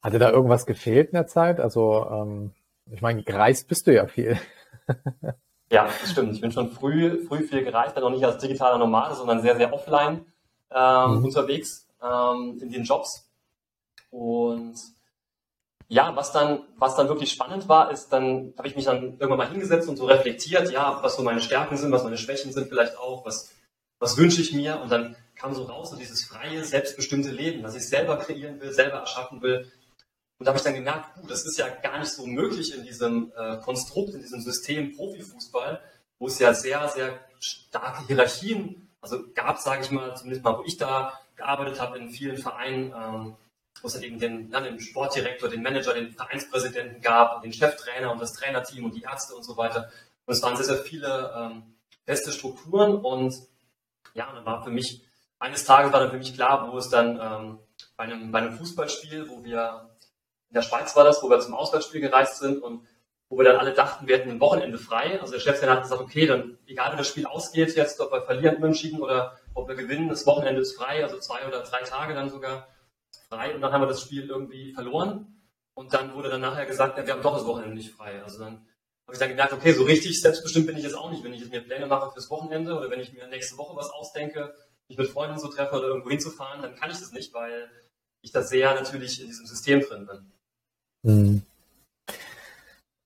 Hatte 0.00 0.18
da 0.18 0.30
irgendwas 0.30 0.66
gefehlt 0.66 1.08
in 1.08 1.14
der 1.14 1.26
Zeit? 1.26 1.58
Also, 1.58 2.06
ähm, 2.10 2.52
ich 2.90 3.00
meine, 3.00 3.22
gereist 3.22 3.66
bist 3.68 3.86
du 3.86 3.94
ja 3.94 4.06
viel. 4.06 4.38
ja, 5.70 5.86
das 5.86 6.10
stimmt. 6.10 6.34
Ich 6.34 6.40
bin 6.40 6.52
schon 6.52 6.70
früh, 6.70 7.24
früh 7.26 7.42
viel 7.42 7.64
gereist, 7.64 7.96
noch 7.96 8.10
nicht 8.10 8.24
als 8.24 8.38
digitaler 8.38 8.78
Nomade, 8.78 9.14
sondern 9.14 9.40
sehr, 9.40 9.56
sehr 9.56 9.72
offline 9.72 10.26
ähm, 10.70 11.18
mhm. 11.18 11.24
unterwegs 11.24 11.88
ähm, 12.02 12.58
in 12.60 12.70
den 12.70 12.84
Jobs. 12.84 13.23
Und 14.14 14.76
ja, 15.88 16.14
was 16.14 16.30
dann, 16.30 16.62
was 16.76 16.94
dann 16.94 17.08
wirklich 17.08 17.32
spannend 17.32 17.68
war, 17.68 17.90
ist, 17.90 18.10
dann 18.10 18.54
habe 18.56 18.68
ich 18.68 18.76
mich 18.76 18.84
dann 18.84 19.18
irgendwann 19.18 19.38
mal 19.38 19.50
hingesetzt 19.50 19.88
und 19.88 19.96
so 19.96 20.06
reflektiert, 20.06 20.70
ja, 20.70 21.02
was 21.02 21.16
so 21.16 21.24
meine 21.24 21.42
Stärken 21.42 21.76
sind, 21.76 21.90
was 21.90 22.04
meine 22.04 22.16
Schwächen 22.16 22.52
sind 22.52 22.68
vielleicht 22.68 22.96
auch, 22.96 23.26
was, 23.26 23.50
was 23.98 24.16
wünsche 24.16 24.40
ich 24.40 24.52
mir 24.52 24.80
und 24.80 24.92
dann 24.92 25.16
kam 25.34 25.52
so 25.52 25.64
raus 25.64 25.90
so 25.90 25.96
dieses 25.96 26.22
freie, 26.24 26.64
selbstbestimmte 26.64 27.30
Leben, 27.30 27.64
was 27.64 27.74
ich 27.74 27.88
selber 27.88 28.16
kreieren 28.18 28.60
will, 28.60 28.72
selber 28.72 28.98
erschaffen 28.98 29.42
will. 29.42 29.68
Und 30.38 30.46
da 30.46 30.50
habe 30.50 30.58
ich 30.58 30.64
dann 30.64 30.74
gemerkt, 30.74 31.18
uh, 31.20 31.26
das 31.26 31.44
ist 31.44 31.58
ja 31.58 31.68
gar 31.68 31.98
nicht 31.98 32.12
so 32.12 32.24
möglich 32.24 32.72
in 32.72 32.84
diesem 32.84 33.32
äh, 33.36 33.56
Konstrukt, 33.56 34.14
in 34.14 34.20
diesem 34.20 34.40
System 34.42 34.94
Profifußball, 34.94 35.80
wo 36.20 36.28
es 36.28 36.38
ja 36.38 36.54
sehr, 36.54 36.88
sehr 36.88 37.18
starke 37.40 38.06
Hierarchien, 38.06 38.88
also 39.00 39.24
gab, 39.34 39.58
sage 39.58 39.82
ich 39.82 39.90
mal, 39.90 40.16
zumindest 40.16 40.44
mal, 40.44 40.56
wo 40.56 40.62
ich 40.64 40.76
da 40.76 41.18
gearbeitet 41.34 41.80
habe 41.80 41.98
in 41.98 42.10
vielen 42.10 42.38
Vereinen, 42.38 42.94
ähm, 42.96 43.36
wo 43.82 43.88
es 43.88 43.94
dann 43.94 44.02
eben 44.02 44.18
den, 44.18 44.50
dann 44.50 44.64
den 44.64 44.80
Sportdirektor, 44.80 45.48
den 45.48 45.62
Manager, 45.62 45.94
den 45.94 46.12
Vereinspräsidenten 46.12 47.00
gab, 47.00 47.42
den 47.42 47.52
Cheftrainer 47.52 48.12
und 48.12 48.20
das 48.20 48.32
Trainerteam 48.32 48.84
und 48.84 48.94
die 48.94 49.02
Ärzte 49.02 49.34
und 49.34 49.42
so 49.42 49.56
weiter. 49.56 49.90
Und 50.26 50.34
es 50.34 50.42
waren 50.42 50.56
sehr, 50.56 50.64
sehr 50.64 50.78
viele 50.78 51.32
ähm, 51.36 51.74
feste 52.04 52.32
Strukturen 52.32 52.96
und 52.96 53.34
ja, 54.14 54.32
dann 54.32 54.44
war 54.46 54.62
für 54.62 54.70
mich, 54.70 55.02
eines 55.38 55.64
Tages 55.64 55.92
war 55.92 56.00
dann 56.00 56.10
für 56.10 56.18
mich 56.18 56.34
klar, 56.34 56.72
wo 56.72 56.78
es 56.78 56.88
dann 56.88 57.20
ähm, 57.20 57.58
bei, 57.96 58.04
einem, 58.04 58.30
bei 58.32 58.38
einem 58.38 58.56
Fußballspiel, 58.56 59.28
wo 59.28 59.44
wir, 59.44 59.90
in 60.48 60.54
der 60.54 60.62
Schweiz 60.62 60.94
war 60.96 61.04
das, 61.04 61.22
wo 61.22 61.28
wir 61.28 61.40
zum 61.40 61.54
Auswärtsspiel 61.54 62.00
gereist 62.00 62.38
sind 62.38 62.62
und 62.62 62.86
wo 63.28 63.38
wir 63.38 63.44
dann 63.44 63.56
alle 63.56 63.72
dachten, 63.72 64.06
wir 64.06 64.16
hätten 64.16 64.30
ein 64.30 64.40
Wochenende 64.40 64.78
frei. 64.78 65.20
Also 65.20 65.32
der 65.32 65.40
Cheftrainer 65.40 65.72
hat 65.72 65.82
gesagt, 65.82 66.00
okay, 66.00 66.26
dann 66.26 66.58
egal 66.66 66.92
wie 66.92 66.98
das 66.98 67.08
Spiel 67.08 67.26
ausgeht, 67.26 67.74
jetzt 67.74 68.00
ob 68.00 68.12
wir 68.12 68.22
verlieren 68.22 68.56
unentschieden 68.56 69.00
oder 69.00 69.38
ob 69.54 69.68
wir 69.68 69.74
gewinnen, 69.74 70.08
das 70.08 70.26
Wochenende 70.26 70.60
ist 70.60 70.76
frei, 70.76 71.02
also 71.02 71.18
zwei 71.18 71.46
oder 71.46 71.62
drei 71.62 71.82
Tage 71.82 72.14
dann 72.14 72.30
sogar 72.30 72.68
frei 73.34 73.54
und 73.54 73.60
dann 73.60 73.72
haben 73.72 73.82
wir 73.82 73.88
das 73.88 74.02
Spiel 74.02 74.28
irgendwie 74.28 74.72
verloren. 74.72 75.26
Und 75.74 75.92
dann 75.92 76.14
wurde 76.14 76.28
dann 76.28 76.40
nachher 76.40 76.66
gesagt, 76.66 76.98
ja, 76.98 77.06
wir 77.06 77.14
haben 77.14 77.22
doch 77.22 77.34
das 77.34 77.46
Wochenende 77.46 77.74
nicht 77.74 77.90
frei. 77.90 78.22
Also 78.22 78.38
dann 78.38 78.66
habe 79.06 79.12
ich 79.12 79.18
dann 79.18 79.28
gemerkt, 79.28 79.52
okay, 79.52 79.72
so 79.72 79.82
richtig 79.82 80.20
selbstbestimmt 80.20 80.66
bin 80.66 80.76
ich 80.76 80.84
jetzt 80.84 80.96
auch 80.96 81.10
nicht. 81.10 81.24
Wenn 81.24 81.34
ich 81.34 81.40
jetzt 81.40 81.50
mir 81.50 81.60
Pläne 81.60 81.86
mache 81.86 82.12
fürs 82.12 82.30
Wochenende 82.30 82.74
oder 82.76 82.90
wenn 82.90 83.00
ich 83.00 83.12
mir 83.12 83.26
nächste 83.26 83.58
Woche 83.58 83.76
was 83.76 83.90
ausdenke, 83.90 84.54
mich 84.88 84.98
mit 84.98 85.08
Freunden 85.08 85.38
zu 85.38 85.48
treffen 85.48 85.74
oder 85.76 85.88
irgendwo 85.88 86.10
hinzufahren, 86.10 86.62
dann 86.62 86.76
kann 86.76 86.90
ich 86.90 86.98
das 86.98 87.12
nicht, 87.12 87.34
weil 87.34 87.68
ich 88.22 88.32
da 88.32 88.42
sehr 88.42 88.74
natürlich 88.74 89.20
in 89.20 89.26
diesem 89.26 89.46
System 89.46 89.80
drin 89.80 90.06
bin. 90.06 90.32
Mhm. 91.02 91.42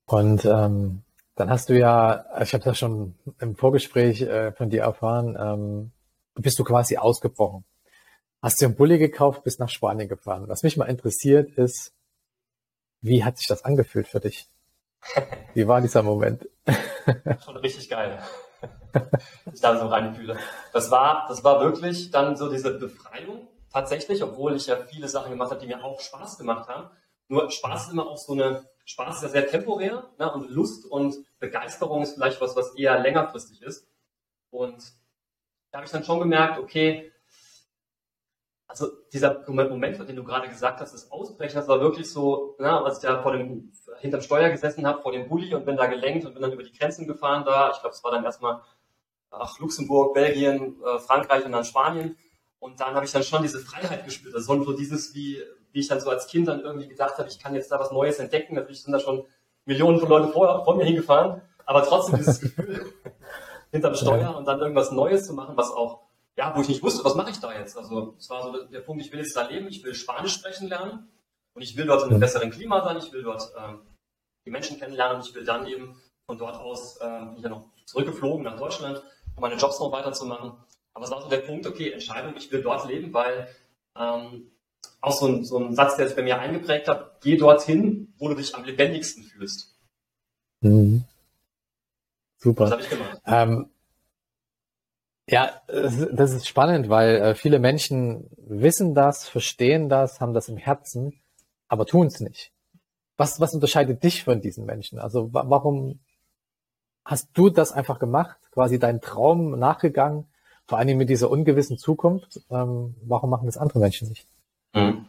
Und 0.06 0.44
ähm, 0.44 1.02
dann 1.34 1.50
hast 1.50 1.68
du 1.68 1.78
ja, 1.78 2.24
ich 2.42 2.52
habe 2.52 2.64
das 2.64 2.78
schon 2.78 3.14
im 3.40 3.56
Vorgespräch 3.56 4.22
äh, 4.22 4.52
von 4.52 4.70
dir 4.70 4.82
erfahren, 4.82 5.36
ähm, 5.38 5.90
bist 6.34 6.58
du 6.58 6.64
quasi 6.64 6.96
ausgebrochen. 6.96 7.64
Hast 8.40 8.60
dir 8.60 8.66
einen 8.66 8.76
Bulli 8.76 8.98
gekauft, 8.98 9.42
bist 9.42 9.58
nach 9.58 9.68
Spanien 9.68 10.08
gefahren. 10.08 10.48
Was 10.48 10.62
mich 10.62 10.76
mal 10.76 10.86
interessiert 10.86 11.50
ist, 11.58 11.92
wie 13.00 13.24
hat 13.24 13.36
sich 13.36 13.48
das 13.48 13.64
angefühlt 13.64 14.06
für 14.06 14.20
dich? 14.20 14.48
Wie 15.54 15.68
war 15.68 15.80
dieser 15.80 16.02
Moment? 16.02 16.48
Schon 17.44 17.56
richtig 17.58 17.88
geil. 17.88 18.20
Ich 19.52 19.60
da 19.60 19.78
so 19.78 19.86
reinfühle. 19.86 20.36
Das 20.72 20.90
war, 20.90 21.26
das 21.28 21.44
war 21.44 21.60
wirklich 21.60 22.10
dann 22.10 22.36
so 22.36 22.50
diese 22.50 22.76
Befreiung 22.78 23.46
tatsächlich, 23.72 24.22
obwohl 24.22 24.56
ich 24.56 24.66
ja 24.66 24.76
viele 24.76 25.08
Sachen 25.08 25.30
gemacht 25.30 25.50
habe, 25.50 25.60
die 25.60 25.68
mir 25.68 25.84
auch 25.84 26.00
Spaß 26.00 26.38
gemacht 26.38 26.68
haben. 26.68 26.90
Nur 27.28 27.50
Spaß 27.50 27.86
ist 27.86 27.92
immer 27.92 28.08
auch 28.08 28.16
so 28.16 28.32
eine, 28.32 28.68
Spaß 28.84 29.16
ist 29.16 29.22
ja 29.22 29.28
sehr 29.28 29.46
temporär 29.46 30.10
ne? 30.18 30.32
und 30.32 30.50
Lust 30.50 30.84
und 30.86 31.16
Begeisterung 31.38 32.02
ist 32.02 32.14
vielleicht 32.14 32.40
was, 32.40 32.56
was 32.56 32.74
eher 32.74 32.98
längerfristig 32.98 33.62
ist. 33.62 33.86
Und 34.50 34.82
da 35.70 35.78
habe 35.78 35.86
ich 35.86 35.92
dann 35.92 36.04
schon 36.04 36.18
gemerkt, 36.18 36.58
okay, 36.58 37.12
also 38.68 38.88
dieser 39.12 39.44
Moment, 39.48 39.98
den 40.06 40.14
du 40.14 40.22
gerade 40.22 40.48
gesagt 40.48 40.80
hast, 40.80 40.92
das 40.92 41.10
Ausbrechen, 41.10 41.56
das 41.56 41.68
war 41.68 41.80
wirklich 41.80 42.10
so, 42.10 42.54
na, 42.58 42.84
als 42.84 42.98
ich 42.98 43.02
da 43.02 43.22
vor 43.22 43.32
dem, 43.32 43.72
hinterm 43.98 44.20
Steuer 44.20 44.50
gesessen 44.50 44.86
habe, 44.86 45.00
vor 45.00 45.10
dem 45.10 45.28
Bulli 45.28 45.54
und 45.54 45.64
bin 45.64 45.76
da 45.76 45.86
gelenkt 45.86 46.26
und 46.26 46.34
bin 46.34 46.42
dann 46.42 46.52
über 46.52 46.62
die 46.62 46.72
Grenzen 46.72 47.06
gefahren 47.06 47.44
da. 47.44 47.70
Ich 47.72 47.80
glaube, 47.80 47.94
es 47.94 48.04
war 48.04 48.12
dann 48.12 48.24
erstmal 48.24 48.60
ach, 49.30 49.58
Luxemburg, 49.58 50.14
Belgien, 50.14 50.76
äh, 50.84 50.98
Frankreich 50.98 51.44
und 51.46 51.52
dann 51.52 51.64
Spanien. 51.64 52.16
Und 52.60 52.80
dann 52.80 52.94
habe 52.94 53.06
ich 53.06 53.12
dann 53.12 53.22
schon 53.22 53.42
diese 53.42 53.60
Freiheit 53.60 54.04
gespürt. 54.04 54.34
Das 54.34 54.48
war 54.48 54.62
so 54.62 54.72
dieses, 54.72 55.14
wie, 55.14 55.42
wie 55.72 55.80
ich 55.80 55.88
dann 55.88 56.00
so 56.00 56.10
als 56.10 56.26
Kind 56.26 56.48
dann 56.48 56.60
irgendwie 56.60 56.88
gedacht 56.88 57.18
habe, 57.18 57.28
ich 57.28 57.38
kann 57.38 57.54
jetzt 57.54 57.72
da 57.72 57.80
was 57.80 57.90
Neues 57.90 58.18
entdecken. 58.18 58.54
Natürlich 58.54 58.82
sind 58.82 58.92
da 58.92 59.00
schon 59.00 59.24
Millionen 59.64 59.98
von 59.98 60.08
Leuten 60.08 60.32
vor, 60.32 60.64
vor 60.64 60.76
mir 60.76 60.84
hingefahren, 60.84 61.40
aber 61.64 61.84
trotzdem 61.84 62.18
dieses 62.18 62.40
Gefühl 62.40 62.92
hinterm 63.70 63.94
Steuer 63.94 64.36
und 64.36 64.46
dann 64.46 64.60
irgendwas 64.60 64.90
Neues 64.90 65.26
zu 65.26 65.34
machen, 65.34 65.56
was 65.56 65.70
auch 65.70 66.07
ja, 66.38 66.54
wo 66.54 66.60
ich 66.60 66.68
nicht 66.68 66.82
wusste, 66.84 67.04
was 67.04 67.16
mache 67.16 67.30
ich 67.30 67.40
da 67.40 67.52
jetzt? 67.52 67.76
Also 67.76 68.14
es 68.16 68.30
war 68.30 68.42
so 68.44 68.64
der 68.66 68.80
Punkt, 68.80 69.04
ich 69.04 69.10
will 69.10 69.18
jetzt 69.18 69.36
da 69.36 69.48
leben, 69.48 69.66
ich 69.66 69.82
will 69.82 69.94
Spanisch 69.94 70.34
sprechen 70.34 70.68
lernen. 70.68 71.08
Und 71.52 71.62
ich 71.62 71.76
will 71.76 71.86
dort 71.86 72.04
in 72.04 72.10
einem 72.10 72.20
besseren 72.20 72.50
Klima 72.50 72.84
sein, 72.84 72.98
ich 72.98 73.12
will 73.12 73.24
dort 73.24 73.52
ähm, 73.58 73.80
die 74.46 74.50
Menschen 74.50 74.78
kennenlernen, 74.78 75.20
ich 75.20 75.34
will 75.34 75.44
dann 75.44 75.66
eben 75.66 76.00
von 76.26 76.38
dort 76.38 76.56
aus, 76.56 77.00
ähm, 77.02 77.30
bin 77.30 77.36
ich 77.38 77.42
ja 77.42 77.48
noch 77.48 77.64
zurückgeflogen 77.86 78.44
nach 78.44 78.56
Deutschland, 78.56 79.02
um 79.34 79.40
meine 79.40 79.56
Jobs 79.56 79.80
noch 79.80 79.90
weiterzumachen. 79.90 80.52
Aber 80.94 81.04
es 81.04 81.10
war 81.10 81.20
so 81.20 81.28
der 81.28 81.38
Punkt, 81.38 81.66
okay, 81.66 81.90
Entscheidung, 81.90 82.36
ich 82.36 82.52
will 82.52 82.62
dort 82.62 82.86
leben, 82.86 83.12
weil 83.12 83.48
ähm, 83.96 84.52
auch 85.00 85.12
so 85.12 85.26
ein, 85.26 85.44
so 85.44 85.58
ein 85.58 85.74
Satz, 85.74 85.96
der 85.96 86.06
sich 86.06 86.16
bei 86.16 86.22
mir 86.22 86.38
eingeprägt 86.38 86.86
hat, 86.86 87.20
geh 87.20 87.36
dorthin, 87.36 88.14
wo 88.18 88.28
du 88.28 88.34
dich 88.36 88.54
am 88.54 88.62
lebendigsten 88.62 89.24
fühlst. 89.24 89.76
Mhm. 90.60 91.02
Super. 92.36 92.64
Das 92.64 92.72
habe 92.72 92.82
ich 92.82 92.90
gemacht. 92.90 93.18
Ähm, 93.26 93.70
ja, 95.28 95.60
das 95.66 96.32
ist 96.32 96.48
spannend, 96.48 96.88
weil 96.88 97.16
äh, 97.16 97.34
viele 97.34 97.58
Menschen 97.58 98.30
wissen 98.38 98.94
das, 98.94 99.28
verstehen 99.28 99.88
das, 99.88 100.20
haben 100.20 100.32
das 100.32 100.48
im 100.48 100.56
Herzen, 100.56 101.20
aber 101.68 101.84
tun 101.84 102.06
es 102.06 102.20
nicht. 102.20 102.52
Was, 103.18 103.40
was 103.40 103.52
unterscheidet 103.52 104.02
dich 104.02 104.24
von 104.24 104.40
diesen 104.40 104.64
Menschen? 104.64 104.98
Also 104.98 105.28
warum 105.32 106.00
hast 107.04 107.30
du 107.34 107.50
das 107.50 107.72
einfach 107.72 107.98
gemacht, 107.98 108.38
quasi 108.52 108.78
deinen 108.78 109.00
Traum 109.00 109.58
nachgegangen, 109.58 110.26
vor 110.66 110.78
allem 110.78 110.96
mit 110.96 111.10
dieser 111.10 111.30
ungewissen 111.30 111.78
Zukunft? 111.78 112.40
Ähm, 112.50 112.96
warum 113.02 113.30
machen 113.30 113.46
das 113.46 113.58
andere 113.58 113.80
Menschen 113.80 114.08
nicht? 114.08 114.26
Mhm. 114.74 115.06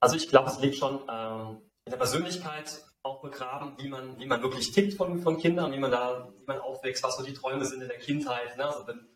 Also 0.00 0.16
ich 0.16 0.28
glaube, 0.28 0.50
es 0.50 0.58
liegt 0.60 0.76
schon 0.76 1.00
ähm, 1.10 1.58
in 1.84 1.90
der 1.90 1.98
Persönlichkeit 1.98 2.84
auch 3.02 3.20
begraben, 3.20 3.74
wie 3.78 3.88
man, 3.88 4.18
wie 4.18 4.26
man 4.26 4.42
wirklich 4.42 4.72
tickt 4.72 4.94
von, 4.94 5.20
von 5.20 5.38
Kindern, 5.38 5.72
wie 5.72 5.78
man 5.78 5.90
da, 5.90 6.32
wie 6.38 6.46
man 6.46 6.58
aufwächst, 6.58 7.04
was 7.04 7.16
so 7.16 7.24
die 7.24 7.34
Träume 7.34 7.64
sind 7.64 7.82
in 7.82 7.88
der 7.88 7.98
Kindheit. 7.98 8.56
Ne? 8.56 8.66
Also 8.66 8.86
wenn, 8.86 9.06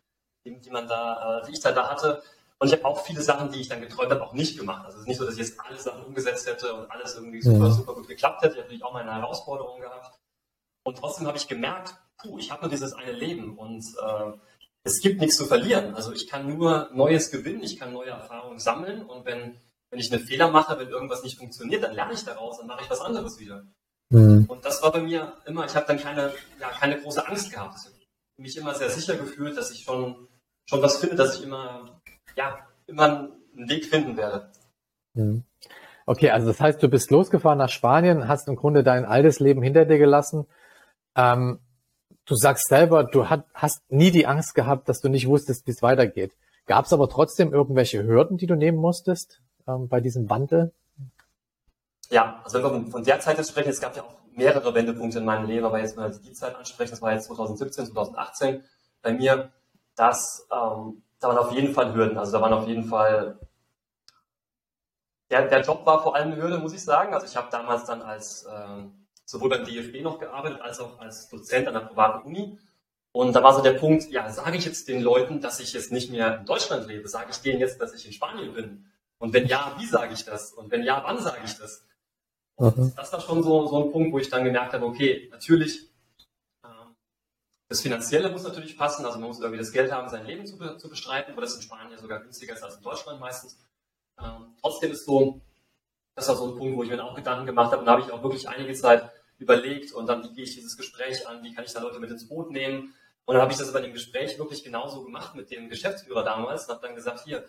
die, 0.45 0.69
man 0.69 0.87
da, 0.87 1.43
die 1.47 1.53
ich 1.53 1.59
da, 1.59 1.71
da 1.71 1.89
hatte. 1.89 2.21
Und 2.59 2.67
ich 2.67 2.73
habe 2.73 2.85
auch 2.85 3.03
viele 3.03 3.21
Sachen, 3.21 3.51
die 3.51 3.59
ich 3.59 3.69
dann 3.69 3.81
geträumt 3.81 4.11
habe, 4.11 4.21
auch 4.21 4.33
nicht 4.33 4.57
gemacht. 4.57 4.85
Also 4.85 4.97
es 4.97 5.01
ist 5.01 5.07
nicht 5.07 5.17
so, 5.17 5.25
dass 5.25 5.33
ich 5.33 5.39
jetzt 5.39 5.59
alle 5.59 5.79
Sachen 5.79 6.03
umgesetzt 6.03 6.47
hätte 6.47 6.73
und 6.75 6.91
alles 6.91 7.15
irgendwie 7.15 7.41
super, 7.41 7.69
mhm. 7.69 7.73
super 7.73 7.95
gut 7.95 8.07
geklappt 8.07 8.43
hätte. 8.43 8.53
Ich 8.53 8.59
habe 8.59 8.67
natürlich 8.67 8.83
auch 8.83 8.93
meine 8.93 9.13
Herausforderungen 9.15 9.81
gehabt. 9.81 10.19
Und 10.83 10.97
trotzdem 10.97 11.25
habe 11.27 11.37
ich 11.37 11.47
gemerkt, 11.47 11.95
puh, 12.21 12.37
ich 12.37 12.51
habe 12.51 12.61
nur 12.61 12.69
dieses 12.69 12.93
eine 12.93 13.11
Leben 13.11 13.57
und 13.57 13.83
äh, 13.83 14.31
es 14.83 15.01
gibt 15.01 15.19
nichts 15.21 15.37
zu 15.37 15.45
verlieren. 15.45 15.95
Also 15.95 16.11
ich 16.11 16.27
kann 16.27 16.47
nur 16.47 16.89
Neues 16.93 17.31
gewinnen, 17.31 17.63
ich 17.63 17.79
kann 17.79 17.93
neue 17.93 18.09
Erfahrungen 18.09 18.59
sammeln 18.59 19.03
und 19.03 19.25
wenn, 19.25 19.59
wenn 19.89 19.99
ich 19.99 20.11
einen 20.11 20.23
Fehler 20.23 20.49
mache, 20.49 20.77
wenn 20.79 20.89
irgendwas 20.89 21.23
nicht 21.23 21.37
funktioniert, 21.37 21.83
dann 21.83 21.93
lerne 21.93 22.13
ich 22.13 22.23
daraus 22.23 22.59
und 22.59 22.67
mache 22.67 22.83
ich 22.83 22.89
was 22.89 23.01
anderes 23.01 23.39
wieder. 23.39 23.65
Mhm. 24.09 24.45
Und 24.47 24.65
das 24.65 24.81
war 24.81 24.91
bei 24.91 25.01
mir 25.01 25.33
immer, 25.45 25.65
ich 25.65 25.75
habe 25.75 25.87
dann 25.87 25.99
keine, 25.99 26.33
ja, 26.59 26.69
keine 26.69 27.01
große 27.01 27.27
Angst 27.27 27.51
gehabt. 27.51 27.77
Ich 27.79 27.85
habe 27.85 27.95
mich 28.37 28.57
immer 28.57 28.75
sehr 28.75 28.89
sicher 28.89 29.15
gefühlt, 29.15 29.57
dass 29.57 29.71
ich 29.71 29.83
schon 29.83 30.27
schon 30.71 30.81
was 30.81 30.97
finde, 30.97 31.17
dass 31.17 31.37
ich 31.37 31.43
immer, 31.43 32.01
ja, 32.37 32.59
immer 32.87 33.29
einen 33.55 33.69
Weg 33.69 33.85
finden 33.85 34.15
werde. 34.15 34.49
Mhm. 35.13 35.43
Okay, 36.05 36.29
also 36.29 36.47
das 36.47 36.61
heißt, 36.61 36.81
du 36.81 36.87
bist 36.87 37.11
losgefahren 37.11 37.57
nach 37.57 37.69
Spanien, 37.69 38.29
hast 38.29 38.47
im 38.47 38.55
Grunde 38.55 38.81
dein 38.81 39.03
altes 39.03 39.41
Leben 39.41 39.61
hinter 39.61 39.83
dir 39.83 39.97
gelassen. 39.97 40.47
Ähm, 41.15 41.59
du 42.25 42.35
sagst 42.35 42.69
selber, 42.69 43.03
du 43.03 43.29
hat, 43.29 43.45
hast 43.53 43.81
nie 43.89 44.11
die 44.11 44.25
Angst 44.25 44.55
gehabt, 44.55 44.87
dass 44.87 45.01
du 45.01 45.09
nicht 45.09 45.27
wusstest, 45.27 45.67
wie 45.67 45.71
es 45.71 45.81
weitergeht. 45.81 46.31
Gab 46.67 46.85
es 46.85 46.93
aber 46.93 47.09
trotzdem 47.09 47.53
irgendwelche 47.53 48.03
Hürden, 48.03 48.37
die 48.37 48.47
du 48.47 48.55
nehmen 48.55 48.77
musstest 48.77 49.41
ähm, 49.67 49.89
bei 49.89 49.99
diesem 49.99 50.29
Wandel? 50.29 50.71
Ja, 52.09 52.39
also 52.45 52.63
wenn 52.63 52.85
wir 52.85 52.91
von 52.91 53.03
der 53.03 53.19
Zeit 53.19 53.37
jetzt 53.37 53.49
sprechen, 53.49 53.69
es 53.69 53.81
gab 53.81 53.97
ja 53.97 54.03
auch 54.03 54.15
mehrere 54.33 54.73
Wendepunkte 54.73 55.19
in 55.19 55.25
meinem 55.25 55.47
Leben, 55.47 55.65
aber 55.65 55.79
jetzt 55.79 55.97
mal 55.97 56.11
die 56.11 56.33
Zeit 56.33 56.55
ansprechen, 56.55 56.91
das 56.91 57.01
war 57.01 57.11
jetzt 57.11 57.25
2017, 57.25 57.87
2018 57.87 58.63
bei 59.01 59.13
mir 59.13 59.51
dass 59.95 60.47
ähm, 60.51 61.03
da 61.19 61.27
waren 61.27 61.37
auf 61.37 61.51
jeden 61.51 61.73
Fall 61.73 61.93
Hürden. 61.93 62.17
Also 62.17 62.31
da 62.31 62.41
waren 62.41 62.53
auf 62.53 62.67
jeden 62.67 62.85
Fall 62.85 63.39
der, 65.31 65.47
der 65.47 65.61
Job 65.61 65.85
war 65.85 66.03
vor 66.03 66.15
allem 66.15 66.33
eine 66.33 66.41
Hürde, 66.41 66.57
muss 66.57 66.73
ich 66.73 66.83
sagen. 66.83 67.13
Also 67.13 67.25
ich 67.25 67.37
habe 67.37 67.47
damals 67.51 67.85
dann 67.85 68.01
als 68.01 68.45
ähm, 68.53 69.07
sowohl 69.25 69.49
beim 69.49 69.65
DFB 69.65 70.01
noch 70.01 70.19
gearbeitet 70.19 70.61
als 70.61 70.79
auch 70.81 70.99
als 70.99 71.29
Dozent 71.29 71.67
an 71.67 71.73
der 71.73 71.81
privaten 71.81 72.27
Uni. 72.27 72.59
Und 73.13 73.33
da 73.33 73.41
war 73.41 73.53
so 73.53 73.61
der 73.61 73.73
Punkt, 73.73 74.09
ja, 74.11 74.29
sage 74.29 74.57
ich 74.57 74.65
jetzt 74.65 74.87
den 74.87 75.01
Leuten, 75.01 75.41
dass 75.41 75.59
ich 75.59 75.73
jetzt 75.73 75.91
nicht 75.91 76.11
mehr 76.11 76.39
in 76.39 76.45
Deutschland 76.45 76.87
lebe? 76.87 77.07
Sage 77.07 77.31
ich 77.31 77.37
denen 77.37 77.59
jetzt, 77.59 77.79
dass 77.81 77.93
ich 77.93 78.05
in 78.05 78.13
Spanien 78.13 78.53
bin? 78.53 78.85
Und 79.19 79.33
wenn 79.33 79.47
ja, 79.47 79.75
wie 79.79 79.85
sage 79.85 80.13
ich 80.13 80.25
das? 80.25 80.51
Und 80.51 80.71
wenn 80.71 80.83
ja, 80.83 81.01
wann 81.05 81.19
sage 81.19 81.41
ich 81.45 81.57
das? 81.57 81.85
Und 82.55 82.77
mhm. 82.77 82.93
das 82.95 83.11
war 83.13 83.21
schon 83.21 83.41
so, 83.41 83.67
so 83.67 83.85
ein 83.85 83.91
Punkt, 83.91 84.13
wo 84.13 84.19
ich 84.19 84.29
dann 84.29 84.43
gemerkt 84.43 84.73
habe, 84.73 84.85
okay, 84.85 85.29
natürlich 85.31 85.90
das 87.71 87.79
Finanzielle 87.79 88.29
muss 88.29 88.43
natürlich 88.43 88.77
passen, 88.77 89.05
also 89.05 89.17
man 89.17 89.29
muss 89.29 89.39
irgendwie 89.39 89.57
das 89.57 89.71
Geld 89.71 89.93
haben, 89.93 90.09
sein 90.09 90.25
Leben 90.25 90.45
zu, 90.45 90.57
zu 90.75 90.89
bestreiten, 90.89 91.37
wo 91.37 91.39
das 91.39 91.55
in 91.55 91.61
Spanien 91.61 91.97
sogar 91.97 92.19
günstiger 92.19 92.53
ist 92.53 92.63
als 92.63 92.75
in 92.75 92.83
Deutschland 92.83 93.21
meistens. 93.21 93.57
Ähm, 94.21 94.57
trotzdem 94.59 94.91
ist 94.91 95.05
so, 95.05 95.39
das 96.13 96.27
war 96.27 96.35
so 96.35 96.51
ein 96.51 96.57
Punkt, 96.57 96.75
wo 96.75 96.83
ich 96.83 96.89
mir 96.89 96.97
dann 96.97 97.05
auch 97.05 97.15
Gedanken 97.15 97.45
gemacht 97.45 97.71
habe. 97.71 97.79
Und 97.79 97.85
da 97.85 97.93
habe 97.93 98.01
ich 98.01 98.11
auch 98.11 98.21
wirklich 98.23 98.49
einige 98.49 98.73
Zeit 98.73 99.09
überlegt 99.37 99.93
und 99.93 100.05
dann, 100.07 100.21
wie 100.21 100.33
gehe 100.33 100.43
ich 100.43 100.55
dieses 100.55 100.75
Gespräch 100.75 101.25
an, 101.29 101.43
wie 101.43 101.53
kann 101.53 101.63
ich 101.63 101.71
da 101.71 101.79
Leute 101.81 101.99
mit 101.99 102.11
ins 102.11 102.27
Boot 102.27 102.51
nehmen. 102.51 102.93
Und 103.23 103.35
dann 103.35 103.41
habe 103.41 103.53
ich 103.53 103.57
das 103.57 103.71
bei 103.71 103.79
dem 103.79 103.93
Gespräch 103.93 104.37
wirklich 104.37 104.65
genauso 104.65 105.05
gemacht 105.05 105.33
mit 105.35 105.49
dem 105.49 105.69
Geschäftsführer 105.69 106.25
damals 106.25 106.65
und 106.65 106.73
habe 106.75 106.85
dann 106.85 106.95
gesagt, 106.95 107.21
hier, 107.23 107.45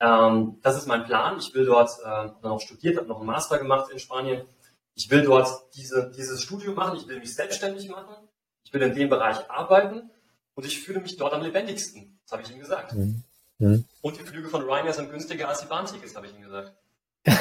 ähm, 0.00 0.58
das 0.62 0.78
ist 0.78 0.88
mein 0.88 1.04
Plan, 1.04 1.38
ich 1.38 1.54
will 1.54 1.66
dort 1.66 1.92
äh, 2.04 2.30
noch 2.42 2.58
studiert, 2.58 2.96
habe 2.96 3.06
noch 3.06 3.18
einen 3.18 3.26
Master 3.26 3.58
gemacht 3.58 3.88
in 3.92 4.00
Spanien, 4.00 4.48
ich 4.96 5.08
will 5.12 5.22
dort 5.22 5.48
diese, 5.76 6.10
dieses 6.10 6.42
Studium 6.42 6.74
machen, 6.74 6.96
ich 6.96 7.06
will 7.06 7.20
mich 7.20 7.36
selbstständig 7.36 7.88
machen 7.88 8.16
ich 8.70 8.74
will 8.74 8.82
in 8.82 8.94
dem 8.94 9.08
Bereich 9.08 9.50
arbeiten 9.50 10.10
und 10.54 10.64
ich 10.64 10.80
fühle 10.80 11.00
mich 11.00 11.16
dort 11.16 11.32
am 11.32 11.42
lebendigsten. 11.42 12.20
Das 12.22 12.32
habe 12.32 12.42
ich 12.42 12.52
ihm 12.52 12.60
gesagt. 12.60 12.94
Mhm. 12.94 13.24
Mhm. 13.58 13.84
Und 14.00 14.16
die 14.16 14.22
Flüge 14.22 14.48
von 14.48 14.62
Ryanair 14.62 14.92
sind 14.92 15.10
günstiger 15.10 15.48
als 15.48 15.60
die 15.60 15.66
Bahntickets, 15.66 16.14
habe 16.14 16.26
ich 16.26 16.34
ihm 16.34 16.42
gesagt. 16.42 16.72
das 17.24 17.34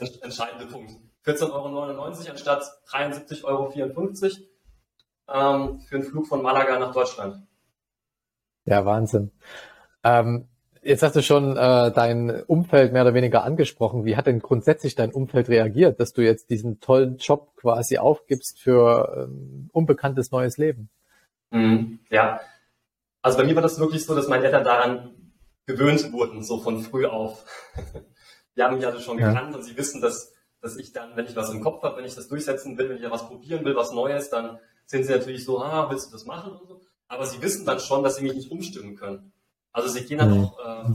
ist 0.00 0.16
der 0.16 0.24
entscheidende 0.24 0.66
Punkt. 0.66 0.92
14,99 1.26 1.50
Euro 1.52 2.04
anstatt 2.30 2.62
73,54 2.90 3.44
Euro 3.44 3.72
ähm, 5.28 5.80
für 5.80 5.96
einen 5.96 6.04
Flug 6.04 6.28
von 6.28 6.40
Malaga 6.40 6.78
nach 6.78 6.92
Deutschland. 6.92 7.44
Ja, 8.66 8.84
Wahnsinn. 8.84 9.32
Ähm, 10.04 10.48
Jetzt 10.82 11.02
hast 11.02 11.16
du 11.16 11.22
schon 11.22 11.56
äh, 11.56 11.92
dein 11.92 12.42
Umfeld 12.44 12.92
mehr 12.92 13.02
oder 13.02 13.14
weniger 13.14 13.44
angesprochen. 13.44 14.04
Wie 14.04 14.16
hat 14.16 14.26
denn 14.26 14.40
grundsätzlich 14.40 14.94
dein 14.94 15.12
Umfeld 15.12 15.48
reagiert, 15.48 16.00
dass 16.00 16.12
du 16.12 16.22
jetzt 16.22 16.50
diesen 16.50 16.80
tollen 16.80 17.18
Job 17.18 17.54
quasi 17.56 17.98
aufgibst 17.98 18.60
für 18.60 19.28
ähm, 19.28 19.68
unbekanntes 19.72 20.30
neues 20.30 20.58
Leben? 20.58 20.90
Mhm, 21.50 22.00
ja, 22.10 22.40
also 23.22 23.38
bei 23.38 23.44
mir 23.44 23.54
war 23.54 23.62
das 23.62 23.78
wirklich 23.78 24.04
so, 24.04 24.14
dass 24.14 24.28
meine 24.28 24.44
Eltern 24.44 24.64
daran 24.64 25.32
gewöhnt 25.66 26.12
wurden, 26.12 26.42
so 26.42 26.60
von 26.60 26.80
früh 26.82 27.06
auf. 27.06 27.44
Die 28.56 28.62
haben 28.62 28.76
mich 28.76 28.86
also 28.86 29.00
schon 29.00 29.18
ja. 29.18 29.28
gekannt 29.28 29.54
und 29.54 29.62
sie 29.62 29.76
wissen, 29.76 30.00
dass, 30.00 30.32
dass 30.60 30.76
ich 30.76 30.92
dann, 30.92 31.16
wenn 31.16 31.26
ich 31.26 31.36
was 31.36 31.50
im 31.50 31.62
Kopf 31.62 31.82
habe, 31.82 31.98
wenn 31.98 32.04
ich 32.04 32.14
das 32.14 32.28
durchsetzen 32.28 32.76
will, 32.76 32.88
wenn 32.88 32.96
ich 32.96 33.02
ja 33.02 33.10
was 33.10 33.28
probieren 33.28 33.64
will, 33.64 33.76
was 33.76 33.92
Neues, 33.92 34.30
dann 34.30 34.58
sind 34.86 35.04
sie 35.04 35.12
natürlich 35.12 35.44
so, 35.44 35.60
ah, 35.60 35.90
willst 35.90 36.08
du 36.08 36.12
das 36.12 36.24
machen 36.24 36.52
und 36.52 36.66
so. 36.66 36.80
Aber 37.06 37.24
sie 37.26 37.40
wissen 37.42 37.66
dann 37.66 37.80
schon, 37.80 38.02
dass 38.02 38.16
sie 38.16 38.24
mich 38.24 38.34
nicht 38.34 38.50
umstimmen 38.50 38.96
können. 38.96 39.32
Also 39.78 39.88
sie 39.88 40.04
gehen 40.04 40.18
dann 40.18 40.36
mhm. 40.36 40.44
auch, 40.44 40.58
äh, 40.58 40.92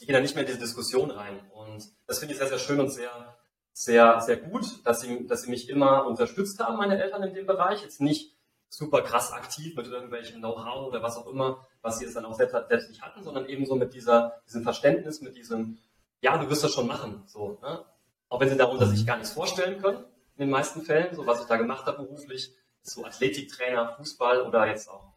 die 0.00 0.06
gehen 0.06 0.14
dann 0.14 0.22
nicht 0.22 0.34
mehr 0.34 0.44
in 0.44 0.48
diese 0.48 0.60
Diskussion 0.60 1.10
rein. 1.10 1.40
Und 1.52 1.90
das 2.06 2.18
finde 2.18 2.34
ich 2.34 2.38
sehr, 2.38 2.48
sehr 2.48 2.58
schön 2.58 2.80
und 2.80 2.90
sehr, 2.90 3.36
sehr, 3.72 4.20
sehr 4.20 4.36
gut, 4.36 4.64
dass 4.84 5.00
sie, 5.00 5.26
dass 5.26 5.42
sie 5.42 5.50
mich 5.50 5.68
immer 5.68 6.06
unterstützt 6.06 6.60
haben, 6.60 6.76
meine 6.76 7.02
Eltern 7.02 7.22
in 7.22 7.34
dem 7.34 7.46
Bereich. 7.46 7.82
Jetzt 7.82 8.00
nicht 8.00 8.34
super 8.68 9.02
krass 9.02 9.32
aktiv 9.32 9.76
mit 9.76 9.86
irgendwelchem 9.88 10.38
Know-how 10.38 10.86
oder 10.86 11.02
was 11.02 11.16
auch 11.16 11.26
immer, 11.26 11.66
was 11.82 11.98
sie 11.98 12.04
es 12.04 12.14
dann 12.14 12.24
auch 12.24 12.34
selbst, 12.34 12.54
selbst 12.68 12.88
nicht 12.88 13.02
hatten, 13.02 13.22
sondern 13.22 13.46
eben 13.46 13.66
so 13.66 13.74
mit 13.74 13.94
dieser, 13.94 14.40
diesem 14.46 14.62
Verständnis, 14.62 15.20
mit 15.20 15.36
diesem, 15.36 15.78
ja, 16.20 16.38
du 16.38 16.48
wirst 16.48 16.62
das 16.62 16.72
schon 16.72 16.86
machen, 16.86 17.24
so, 17.26 17.58
ne? 17.62 17.84
Auch 18.28 18.38
wenn 18.38 18.48
sie 18.48 18.56
darunter 18.56 18.86
sich 18.86 19.04
gar 19.04 19.16
nichts 19.16 19.32
vorstellen 19.32 19.82
können, 19.82 20.04
in 20.36 20.46
den 20.46 20.50
meisten 20.50 20.82
Fällen, 20.82 21.14
so 21.16 21.26
was 21.26 21.40
ich 21.40 21.46
da 21.46 21.56
gemacht 21.56 21.86
habe 21.86 22.04
beruflich, 22.04 22.54
so 22.82 23.04
Athletiktrainer, 23.04 23.96
Fußball 23.96 24.42
oder 24.42 24.66
jetzt 24.66 24.88
auch 24.88 25.09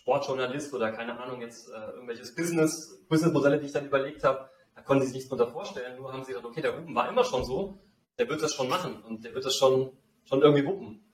Sportjournalist 0.00 0.72
oder 0.74 0.92
keine 0.92 1.18
Ahnung, 1.20 1.40
jetzt 1.40 1.68
äh, 1.70 1.90
irgendwelches 1.92 2.34
Business, 2.34 3.04
Businessmodelle, 3.08 3.58
die 3.58 3.66
ich 3.66 3.72
dann 3.72 3.86
überlegt 3.86 4.24
habe, 4.24 4.48
da 4.74 4.82
konnten 4.82 5.02
sie 5.02 5.08
sich 5.08 5.16
nichts 5.16 5.28
drunter 5.28 5.48
vorstellen. 5.48 5.96
Nur 5.96 6.12
haben 6.12 6.22
sie 6.22 6.32
gesagt, 6.32 6.46
okay, 6.46 6.62
der 6.62 6.78
Ruben 6.78 6.94
war 6.94 7.08
immer 7.08 7.24
schon 7.24 7.44
so, 7.44 7.78
der 8.18 8.28
wird 8.28 8.42
das 8.42 8.54
schon 8.54 8.68
machen 8.68 9.02
und 9.02 9.24
der 9.24 9.34
wird 9.34 9.44
das 9.44 9.54
schon, 9.54 9.92
schon 10.24 10.42
irgendwie 10.42 10.66
wuppen. 10.66 11.04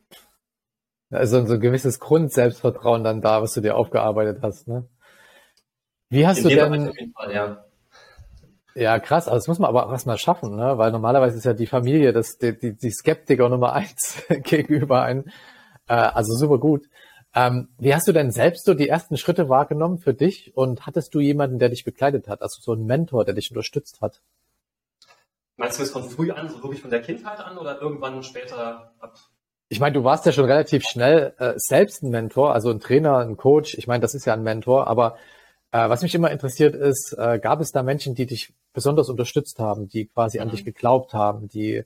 Also 1.11 1.45
so 1.47 1.55
ein 1.55 1.61
gewisses 1.61 2.01
Grundselbstvertrauen 2.01 3.05
dann 3.05 3.21
da, 3.21 3.41
was 3.41 3.53
du 3.53 3.61
dir 3.61 3.77
aufgearbeitet 3.77 4.39
hast, 4.43 4.69
ne? 4.69 4.89
Wie 6.11 6.27
hast 6.27 6.39
In 6.39 6.45
du 6.45 6.49
denn... 6.51 7.13
Fall, 7.15 7.33
ja. 7.33 7.65
Ja, 8.77 8.99
krass, 8.99 9.29
also 9.29 9.39
das 9.39 9.49
muss 9.49 9.61
man 9.61 9.69
aber 9.69 9.87
auch 9.87 9.93
erstmal 9.93 10.19
schaffen, 10.19 10.57
ne? 10.57 10.77
Weil 10.79 10.91
normalerweise 10.91 11.39
ist 11.39 11.45
ja 11.45 11.53
die 11.53 11.67
Familie 11.67 12.13
das, 12.13 12.39
die, 12.39 12.59
die, 12.59 12.77
die 12.77 12.91
Skeptiker 12.91 13.49
Nummer 13.49 13.73
eins 13.73 14.23
gegenüber 14.43 15.03
ein. 15.03 15.31
Äh, 15.87 15.95
also 15.95 16.35
super 16.35 16.59
gut. 16.59 16.87
Ähm, 17.35 17.69
wie 17.79 17.95
hast 17.95 18.07
du 18.07 18.13
denn 18.13 18.31
selbst 18.31 18.65
so 18.65 18.75
die 18.75 18.89
ersten 18.89 19.17
Schritte 19.17 19.49
wahrgenommen 19.49 19.99
für 19.99 20.15
dich 20.15 20.57
und 20.57 20.87
hattest 20.87 21.15
du 21.15 21.21
jemanden, 21.21 21.59
der 21.59 21.69
dich 21.69 21.85
begleitet 21.85 22.29
hat, 22.29 22.43
also 22.43 22.61
so 22.63 22.73
einen 22.73 22.87
Mentor, 22.87 23.25
der 23.25 23.35
dich 23.35 23.51
unterstützt 23.51 24.01
hat? 24.01 24.21
Meinst 25.57 25.79
du 25.79 25.83
es 25.83 25.91
von 25.91 26.09
früh 26.09 26.31
an, 26.31 26.49
so 26.49 26.63
wirklich 26.63 26.81
von 26.81 26.91
der 26.91 27.03
Kindheit 27.03 27.41
an 27.41 27.59
oder 27.59 27.81
irgendwann 27.81 28.23
später 28.23 28.93
ab? 29.01 29.19
Ich 29.69 29.81
meine, 29.81 29.95
du 29.95 30.05
warst 30.05 30.27
ja 30.27 30.33
schon 30.33 30.45
relativ 30.45 30.85
schnell 30.85 31.35
äh, 31.39 31.55
selbst 31.57 32.03
ein 32.03 32.11
Mentor, 32.11 32.53
also 32.53 32.71
ein 32.71 32.81
Trainer, 32.81 33.19
ein 33.19 33.37
Coach. 33.37 33.75
Ich 33.75 33.87
meine, 33.87 34.01
das 34.01 34.15
ist 34.15 34.25
ja 34.25 34.35
ein 34.35 34.43
Mentor, 34.43 34.87
aber 34.87 35.17
äh, 35.73 35.89
was 35.89 36.03
mich 36.03 36.15
immer 36.15 36.31
interessiert 36.31 36.77
ist, 36.77 37.17
äh, 37.19 37.41
gab 37.41 37.61
es 37.61 37.73
da 37.73 37.83
Menschen, 37.83 38.15
die 38.15 38.27
dich 38.27 38.53
besonders 38.73 39.09
unterstützt 39.09 39.59
haben, 39.59 39.89
die 39.89 40.07
quasi 40.07 40.39
mhm. 40.39 40.43
an 40.43 40.51
dich 40.51 40.65
geglaubt 40.65 41.15
haben, 41.15 41.49
die, 41.49 41.75
äh, 41.75 41.85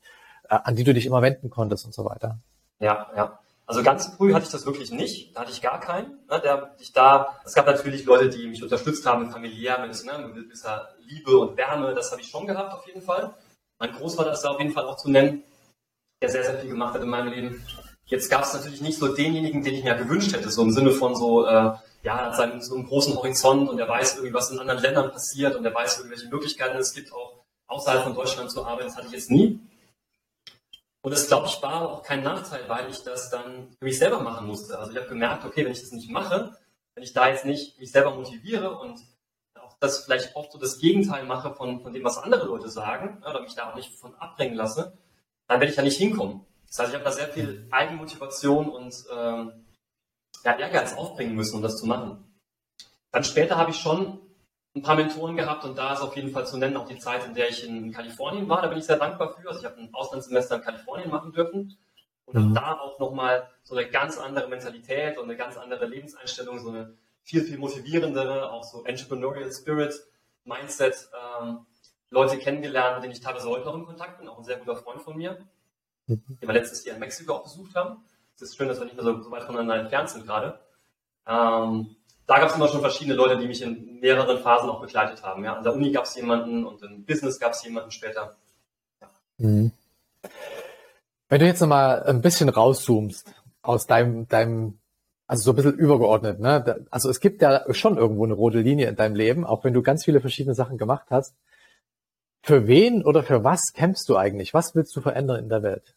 an 0.49 0.77
die 0.77 0.85
du 0.85 0.93
dich 0.93 1.07
immer 1.07 1.23
wenden 1.23 1.49
konntest 1.49 1.87
und 1.87 1.95
so 1.95 2.05
weiter? 2.05 2.39
Ja, 2.81 3.11
ja. 3.17 3.39
Also 3.69 3.83
ganz 3.83 4.07
früh 4.17 4.33
hatte 4.33 4.47
ich 4.47 4.51
das 4.51 4.65
wirklich 4.65 4.91
nicht. 4.91 5.37
Da 5.37 5.43
hatte 5.43 5.53
ich 5.53 5.61
gar 5.61 5.79
keinen. 5.79 6.19
Ne, 6.31 6.41
der 6.41 6.75
ich 6.81 6.95
da, 6.95 7.39
es 7.45 7.53
gab 7.53 7.67
natürlich 7.67 8.07
Leute, 8.07 8.31
die 8.31 8.49
mich 8.49 8.63
unterstützt 8.63 9.05
haben, 9.05 9.31
familiär, 9.31 9.87
mit, 9.87 10.05
ne, 10.07 10.27
mit 10.27 10.47
gewisser 10.47 10.89
Liebe 11.01 11.37
und 11.37 11.55
Wärme. 11.59 11.95
Das 11.95 12.11
habe 12.11 12.23
ich 12.23 12.29
schon 12.29 12.47
gehabt, 12.47 12.73
auf 12.73 12.87
jeden 12.87 13.03
Fall. 13.03 13.35
Mein 13.79 13.93
Großvater 13.93 14.33
ist 14.33 14.41
da 14.41 14.49
auf 14.49 14.59
jeden 14.59 14.73
Fall 14.73 14.87
auch 14.87 14.97
zu 14.97 15.11
nennen, 15.11 15.45
der 16.23 16.31
sehr, 16.31 16.45
sehr 16.45 16.59
viel 16.59 16.71
gemacht 16.71 16.95
hat 16.95 17.03
in 17.03 17.11
meinem 17.11 17.31
Leben. 17.31 17.63
Jetzt 18.07 18.31
gab 18.31 18.45
es 18.45 18.55
natürlich 18.55 18.81
nicht 18.81 18.99
so 18.99 19.15
denjenigen, 19.15 19.63
den 19.63 19.75
ich 19.75 19.85
mir 19.85 19.95
gewünscht 19.97 20.33
hätte, 20.33 20.49
so 20.49 20.63
im 20.63 20.73
Sinne 20.73 20.93
von 20.93 21.15
so, 21.15 21.45
äh, 21.45 21.73
ja, 22.03 22.25
hat 22.25 22.37
seinen, 22.37 22.63
so 22.63 22.75
einen 22.75 22.87
großen 22.87 23.15
Horizont 23.15 23.69
und 23.69 23.79
er 23.79 23.87
weiß 23.87 24.15
irgendwie, 24.15 24.33
was 24.33 24.51
in 24.51 24.59
anderen 24.59 24.81
Ländern 24.81 25.13
passiert 25.13 25.55
und 25.55 25.65
er 25.67 25.75
weiß, 25.75 26.09
welche 26.09 26.29
Möglichkeiten 26.29 26.79
es 26.79 26.95
gibt, 26.95 27.13
auch 27.13 27.45
außerhalb 27.67 28.05
von 28.05 28.15
Deutschland 28.15 28.51
zu 28.51 28.65
arbeiten. 28.65 28.89
Das 28.89 28.97
hatte 28.97 29.09
ich 29.09 29.13
jetzt 29.13 29.31
nie. 29.31 29.61
Und 31.03 31.13
das, 31.13 31.29
glaube 31.29 31.47
ich, 31.47 31.63
war 31.63 31.89
auch 31.89 32.03
kein 32.03 32.23
Nachteil, 32.23 32.69
weil 32.69 32.91
ich 32.91 33.03
das 33.03 33.31
dann 33.31 33.71
für 33.79 33.85
mich 33.85 33.99
selber 33.99 34.21
machen 34.21 34.47
musste. 34.47 34.79
Also 34.79 34.91
ich 34.91 34.97
habe 34.97 35.09
gemerkt, 35.09 35.45
okay, 35.45 35.65
wenn 35.65 35.73
ich 35.73 35.81
das 35.81 35.93
nicht 35.93 36.11
mache, 36.11 36.57
wenn 36.95 37.05
ich 37.05 37.13
da 37.13 37.29
jetzt 37.29 37.45
nicht 37.45 37.79
mich 37.79 37.93
selber 37.93 38.15
motiviere 38.15 38.77
und 38.79 39.01
auch 39.61 39.77
das 39.79 40.05
vielleicht 40.05 40.35
oft 40.35 40.51
so 40.51 40.59
das 40.59 40.79
Gegenteil 40.79 41.25
mache 41.25 41.55
von, 41.55 41.81
von 41.81 41.93
dem, 41.93 42.03
was 42.03 42.19
andere 42.19 42.47
Leute 42.47 42.69
sagen, 42.69 43.23
oder 43.23 43.41
mich 43.41 43.55
da 43.55 43.71
auch 43.71 43.77
nicht 43.77 43.95
von 43.95 44.15
abbringen 44.17 44.57
lasse, 44.57 44.99
dann 45.47 45.61
werde 45.61 45.71
ich 45.71 45.77
da 45.77 45.83
nicht 45.83 45.99
hinkommen. 45.99 46.45
Das 46.67 46.81
heißt, 46.81 46.89
ich 46.91 46.95
habe 46.95 47.05
da 47.05 47.13
sehr 47.13 47.29
viel 47.29 47.67
Eigenmotivation 47.71 48.69
und 48.69 48.95
ähm, 49.11 49.65
ja, 50.45 50.59
Ehrgeiz 50.59 50.95
aufbringen 50.95 51.35
müssen, 51.35 51.57
um 51.57 51.63
das 51.63 51.77
zu 51.77 51.87
machen. 51.87 52.25
Dann 53.13 53.25
später 53.25 53.57
habe 53.57 53.71
ich 53.71 53.79
schon 53.79 54.21
ein 54.79 54.83
paar 54.83 54.97
Mentoren 54.97 55.37
gehabt 55.37 55.65
und 55.65 55.77
da 55.77 55.93
ist 55.93 56.01
auf 56.01 56.17
jeden 56.17 56.31
Fall 56.31 56.47
zu 56.47 56.57
nennen 56.57 56.77
auch 56.77 56.87
die 56.87 56.99
Zeit, 56.99 57.27
in 57.27 57.35
der 57.35 57.49
ich 57.49 57.67
in 57.67 57.93
Kalifornien 57.93 58.49
war. 58.49 58.63
Da 58.63 58.69
bin 58.69 58.79
ich 58.79 58.85
sehr 58.85 58.99
dankbar 58.99 59.35
für. 59.35 59.49
Also 59.49 59.61
ich 59.61 59.67
habe 59.67 59.81
ein 59.81 59.93
Auslandssemester 59.93 60.57
in 60.57 60.63
Kalifornien 60.63 61.11
machen 61.11 61.33
dürfen 61.33 61.77
und 62.27 62.35
mhm. 62.35 62.41
habe 62.41 62.55
da 62.55 62.81
auch 62.81 62.99
nochmal 62.99 63.49
so 63.65 63.77
eine 63.77 63.89
ganz 63.89 64.19
andere 64.19 64.49
Mentalität 64.49 65.19
und 65.19 65.25
eine 65.25 65.37
ganz 65.37 65.57
andere 65.57 65.87
Lebenseinstellung, 65.87 66.59
so 66.61 66.71
eine 66.71 66.95
viel, 67.23 67.43
viel 67.43 67.59
motivierendere, 67.59 68.51
auch 68.51 68.65
so 68.65 68.85
Entrepreneurial 68.85 69.53
Spirit, 69.53 69.95
Mindset, 70.45 71.11
ähm, 71.43 71.67
Leute 72.11 72.39
kennengelernt, 72.39 72.97
mit 72.97 73.05
denen 73.05 73.13
ich 73.13 73.21
teilweise 73.21 73.49
heute 73.49 73.67
noch 73.67 73.75
in 73.75 73.85
Kontakt 73.85 74.19
bin, 74.19 74.29
auch 74.29 74.39
ein 74.39 74.45
sehr 74.45 74.57
guter 74.57 74.77
Freund 74.77 75.03
von 75.03 75.17
mir, 75.17 75.39
mhm. 76.07 76.23
den 76.41 76.49
wir 76.49 76.55
letztes 76.55 76.85
Jahr 76.85 76.95
in 76.95 77.01
Mexiko 77.01 77.35
auch 77.35 77.43
besucht 77.43 77.75
haben. 77.75 78.05
Es 78.37 78.43
ist 78.43 78.57
schön, 78.57 78.69
dass 78.69 78.79
wir 78.79 78.85
nicht 78.85 78.95
mehr 78.95 79.05
so, 79.05 79.21
so 79.21 79.31
weit 79.31 79.43
voneinander 79.43 79.77
entfernt 79.77 80.09
sind 80.09 80.25
gerade. 80.25 80.61
Ähm, 81.27 81.97
da 82.29 82.39
gab 82.39 82.51
es 82.51 82.57
immer 82.57 82.69
schon 82.69 82.83
verschiedene 82.83 83.17
Leute, 83.17 83.39
die 83.39 83.49
mich 83.49 83.63
in 83.63 84.01
mehreren 84.01 84.39
Phasen 84.39 84.69
auch 84.69 84.83
begleitet 84.83 85.23
haben. 85.23 85.45
Ja. 85.45 85.57
An 85.57 85.65
der 85.65 85.73
Uni 85.73 85.91
gab 85.91 86.05
es 86.05 86.15
jemanden 86.15 86.67
und 86.67 86.83
im 86.83 87.05
Business 87.05 87.41
gab 87.41 87.53
es 87.53 87.65
jemanden 87.65 87.91
später. 87.91 88.37
Ja. 89.01 89.09
Mhm. 89.39 89.73
Wenn 91.31 91.41
du 91.41 91.47
jetzt 91.47 91.61
nochmal 91.61 92.03
ein 92.03 92.21
bisschen 92.21 92.51
rauszoomst 92.51 93.35
aus 93.63 93.87
deinem, 93.87 94.29
deinem, 94.29 94.79
also 95.27 95.43
so 95.43 95.53
ein 95.53 95.57
bisschen 95.57 95.79
übergeordnet, 95.79 96.39
ne? 96.39 96.87
Also 96.91 97.09
es 97.09 97.21
gibt 97.21 97.41
ja 97.41 97.65
schon 97.73 97.97
irgendwo 97.97 98.25
eine 98.25 98.35
rote 98.35 98.61
Linie 98.61 98.89
in 98.89 98.97
deinem 98.97 99.15
Leben, 99.15 99.47
auch 99.47 99.65
wenn 99.65 99.73
du 99.73 99.83
ganz 99.83 100.05
viele 100.05 100.21
verschiedene 100.21 100.55
Sachen 100.55 100.77
gemacht 100.77 101.07
hast. 101.11 101.35
Für 102.43 102.67
wen 102.67 103.05
oder 103.05 103.23
für 103.23 103.43
was 103.43 103.73
kämpfst 103.73 104.07
du 104.09 104.19
eigentlich? 104.19 104.53
Was 104.53 104.75
willst 104.75 104.95
du 104.95 105.01
verändern 105.01 105.39
in 105.45 105.49
der 105.49 105.63
Welt? 105.63 105.95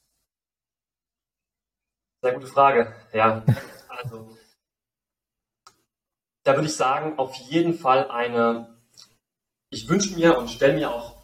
Sehr 2.21 2.33
gute 2.33 2.47
Frage. 2.47 2.93
Ja, 3.13 3.43
also 3.89 4.37
da 6.43 6.55
würde 6.55 6.67
ich 6.67 6.75
sagen, 6.75 7.17
auf 7.19 7.35
jeden 7.35 7.73
Fall 7.73 8.09
eine, 8.09 8.77
ich 9.69 9.87
wünsche 9.87 10.15
mir 10.15 10.37
und 10.37 10.49
stelle 10.49 10.73
mir 10.73 10.91
auch 10.91 11.21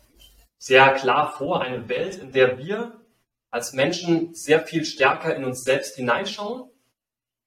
sehr 0.58 0.94
klar 0.94 1.32
vor, 1.32 1.62
eine 1.62 1.88
Welt, 1.90 2.16
in 2.16 2.32
der 2.32 2.58
wir 2.58 3.02
als 3.50 3.74
Menschen 3.74 4.34
sehr 4.34 4.62
viel 4.62 4.86
stärker 4.86 5.36
in 5.36 5.46
uns 5.46 5.64
selbst 5.64 5.96
hineinschauen, 5.96 6.70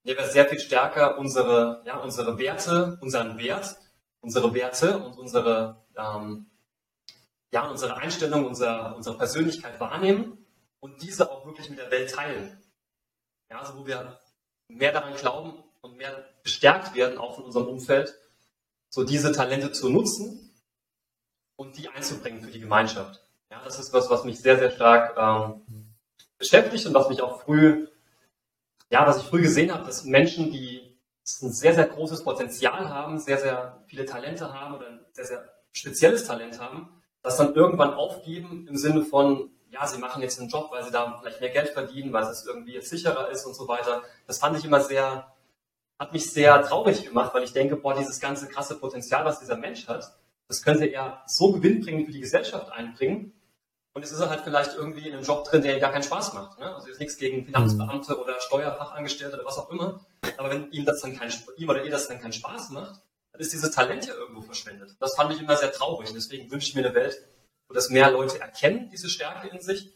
in 0.02 0.09
der 0.09 0.18
wir 0.18 0.30
sehr 0.30 0.48
viel 0.48 0.59
stärker 0.59 1.18
unsere, 1.18 1.83
ja, 1.85 1.98
unsere 1.98 2.38
Werte, 2.38 2.98
unseren 3.00 3.38
Wert, 3.38 3.76
unsere 4.20 4.54
Werte 4.54 4.98
und 4.98 5.18
unsere, 5.18 5.85
ähm, 5.96 6.50
ja, 7.52 7.68
unsere 7.68 7.96
Einstellung, 7.96 8.46
unsere, 8.46 8.94
unsere 8.94 9.16
Persönlichkeit 9.18 9.78
wahrnehmen 9.78 10.44
und 10.80 11.02
diese 11.02 11.30
auch 11.30 11.44
wirklich 11.46 11.68
mit 11.68 11.78
der 11.78 11.90
Welt 11.90 12.11
teilen. 12.11 12.59
Ja, 13.50 13.59
also 13.59 13.76
wo 13.76 13.87
wir 13.87 14.18
mehr 14.68 14.92
daran 14.92 15.14
glauben, 15.16 15.62
und 15.82 15.96
mehr 15.96 16.24
bestärkt 16.42 16.94
werden, 16.94 17.18
auch 17.18 17.38
in 17.38 17.44
unserem 17.44 17.68
Umfeld, 17.68 18.14
so 18.88 19.04
diese 19.04 19.32
Talente 19.32 19.72
zu 19.72 19.88
nutzen 19.88 20.52
und 21.56 21.76
die 21.78 21.88
einzubringen 21.88 22.42
für 22.42 22.50
die 22.50 22.60
Gemeinschaft. 22.60 23.22
Ja, 23.50 23.60
das 23.64 23.78
ist 23.78 23.92
was, 23.92 24.10
was 24.10 24.24
mich 24.24 24.40
sehr, 24.40 24.58
sehr 24.58 24.70
stark 24.70 25.16
ähm, 25.16 25.94
beschäftigt 26.38 26.86
und 26.86 26.94
was 26.94 27.08
mich 27.08 27.22
auch 27.22 27.42
früh, 27.42 27.88
ja, 28.90 29.06
was 29.06 29.18
ich 29.18 29.24
früh 29.24 29.42
gesehen 29.42 29.72
habe, 29.72 29.84
dass 29.84 30.04
Menschen, 30.04 30.50
die 30.50 30.98
ein 31.42 31.52
sehr, 31.52 31.74
sehr 31.74 31.86
großes 31.86 32.24
Potenzial 32.24 32.88
haben, 32.88 33.18
sehr, 33.18 33.38
sehr 33.38 33.84
viele 33.86 34.04
Talente 34.04 34.52
haben 34.52 34.74
oder 34.74 34.88
ein 34.88 35.00
sehr, 35.12 35.26
sehr 35.26 35.52
spezielles 35.72 36.24
Talent 36.24 36.60
haben, 36.60 37.02
das 37.22 37.36
dann 37.36 37.54
irgendwann 37.54 37.94
aufgeben 37.94 38.66
im 38.68 38.76
Sinne 38.76 39.04
von, 39.04 39.50
ja, 39.70 39.86
sie 39.86 39.98
machen 39.98 40.22
jetzt 40.22 40.40
einen 40.40 40.48
Job, 40.48 40.70
weil 40.70 40.82
sie 40.82 40.90
da 40.90 41.18
vielleicht 41.20 41.40
mehr 41.40 41.50
Geld 41.50 41.68
verdienen, 41.68 42.12
weil 42.12 42.24
es 42.24 42.46
irgendwie 42.46 42.72
jetzt 42.72 42.90
sicherer 42.90 43.30
ist 43.30 43.44
und 43.46 43.54
so 43.54 43.68
weiter. 43.68 44.02
Das 44.26 44.38
fand 44.38 44.58
ich 44.58 44.64
immer 44.64 44.80
sehr, 44.80 45.32
hat 46.00 46.14
mich 46.14 46.32
sehr 46.32 46.62
traurig 46.62 47.04
gemacht, 47.04 47.34
weil 47.34 47.44
ich 47.44 47.52
denke, 47.52 47.76
boah, 47.76 47.94
dieses 47.94 48.20
ganze 48.20 48.48
krasse 48.48 48.76
Potenzial, 48.80 49.26
was 49.26 49.38
dieser 49.38 49.58
Mensch 49.58 49.86
hat, 49.86 50.16
das 50.48 50.62
könnte 50.62 50.86
er 50.86 51.22
so 51.26 51.52
gewinnbringend 51.52 52.06
für 52.06 52.12
die 52.12 52.20
Gesellschaft 52.20 52.72
einbringen. 52.72 53.34
Und 53.92 54.02
es 54.02 54.10
ist 54.10 54.26
halt 54.26 54.40
vielleicht 54.40 54.74
irgendwie 54.76 55.08
in 55.08 55.14
einem 55.14 55.24
Job 55.24 55.44
drin, 55.44 55.62
der 55.62 55.78
gar 55.78 55.92
keinen 55.92 56.02
Spaß 56.02 56.32
macht. 56.32 56.58
Ne? 56.58 56.74
Also 56.74 56.88
jetzt 56.88 57.00
nichts 57.00 57.18
gegen 57.18 57.44
Finanzbeamte 57.44 58.14
mhm. 58.14 58.20
oder 58.20 58.40
Steuerfachangestellte 58.40 59.36
oder 59.36 59.44
was 59.44 59.58
auch 59.58 59.70
immer. 59.70 60.06
Aber 60.38 60.50
wenn 60.50 60.70
ihm 60.70 60.86
das 60.86 61.02
dann 61.02 61.16
kein, 61.16 61.30
ihm 61.58 61.68
oder 61.68 61.84
ihr 61.84 61.90
das 61.90 62.08
dann 62.08 62.18
keinen 62.18 62.32
Spaß 62.32 62.70
macht, 62.70 63.02
dann 63.32 63.40
ist 63.40 63.52
dieses 63.52 63.70
Talent 63.70 64.06
ja 64.06 64.14
irgendwo 64.14 64.40
verschwendet. 64.40 64.96
Das 65.00 65.14
fand 65.16 65.32
ich 65.34 65.40
immer 65.40 65.56
sehr 65.56 65.70
traurig. 65.70 66.10
Deswegen 66.14 66.50
wünsche 66.50 66.68
ich 66.68 66.74
mir 66.74 66.84
eine 66.86 66.94
Welt, 66.94 67.18
wo 67.68 67.74
das 67.74 67.90
mehr 67.90 68.10
Leute 68.10 68.40
erkennen, 68.40 68.88
diese 68.90 69.10
Stärke 69.10 69.48
in 69.48 69.60
sich 69.60 69.92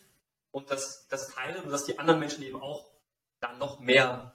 und 0.51 0.71
das, 0.71 1.07
das 1.09 1.29
teilen 1.29 1.65
und 1.65 1.71
dass 1.71 1.87
die 1.87 1.99
anderen 1.99 2.21
Menschen 2.21 2.45
eben 2.45 2.61
auch 2.61 2.91
dann 3.41 3.59
noch 3.59 3.81
mehr 3.81 4.34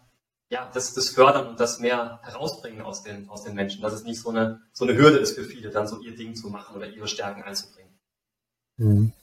ja, 0.49 0.69
das, 0.73 0.93
das 0.93 1.09
fördern 1.09 1.47
und 1.47 1.59
das 1.59 1.79
mehr 1.79 2.19
herausbringen 2.23 2.81
aus 2.81 3.03
den, 3.03 3.29
aus 3.29 3.43
den 3.43 3.53
Menschen, 3.53 3.81
dass 3.81 3.93
es 3.93 4.03
nicht 4.03 4.19
so 4.19 4.29
eine, 4.29 4.61
so 4.73 4.85
eine 4.85 4.97
Hürde 4.97 5.17
ist 5.17 5.35
für 5.35 5.43
viele, 5.43 5.69
dann 5.69 5.87
so 5.87 5.99
ihr 6.01 6.15
Ding 6.15 6.35
zu 6.35 6.49
machen 6.49 6.75
oder 6.75 6.87
ihre 6.87 7.07
Stärken 7.07 7.43
einzubringen. 7.43 7.99
Mhm. 8.77 9.13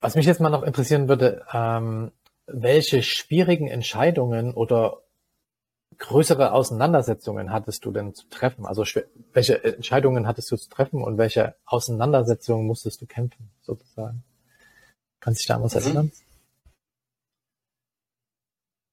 Was 0.00 0.14
mich 0.14 0.26
jetzt 0.26 0.40
mal 0.40 0.50
noch 0.50 0.64
interessieren 0.64 1.08
würde, 1.08 1.46
ähm, 1.52 2.12
welche 2.46 3.02
schwierigen 3.02 3.68
Entscheidungen 3.68 4.52
oder 4.52 5.02
größere 5.98 6.52
Auseinandersetzungen 6.52 7.52
hattest 7.52 7.84
du 7.84 7.92
denn 7.92 8.14
zu 8.14 8.28
treffen? 8.28 8.66
Also 8.66 8.84
welche 9.32 9.64
Entscheidungen 9.64 10.26
hattest 10.26 10.50
du 10.50 10.56
zu 10.56 10.68
treffen 10.68 11.02
und 11.02 11.16
welche 11.16 11.54
Auseinandersetzungen 11.64 12.66
musstest 12.66 13.00
du 13.00 13.06
kämpfen, 13.06 13.50
sozusagen? 13.62 14.24
Kannst 15.20 15.38
du 15.38 15.42
dich 15.42 15.48
da 15.48 15.56
an 15.56 15.62
was 15.62 15.74
mhm. 15.74 15.80
erinnern? 15.80 16.12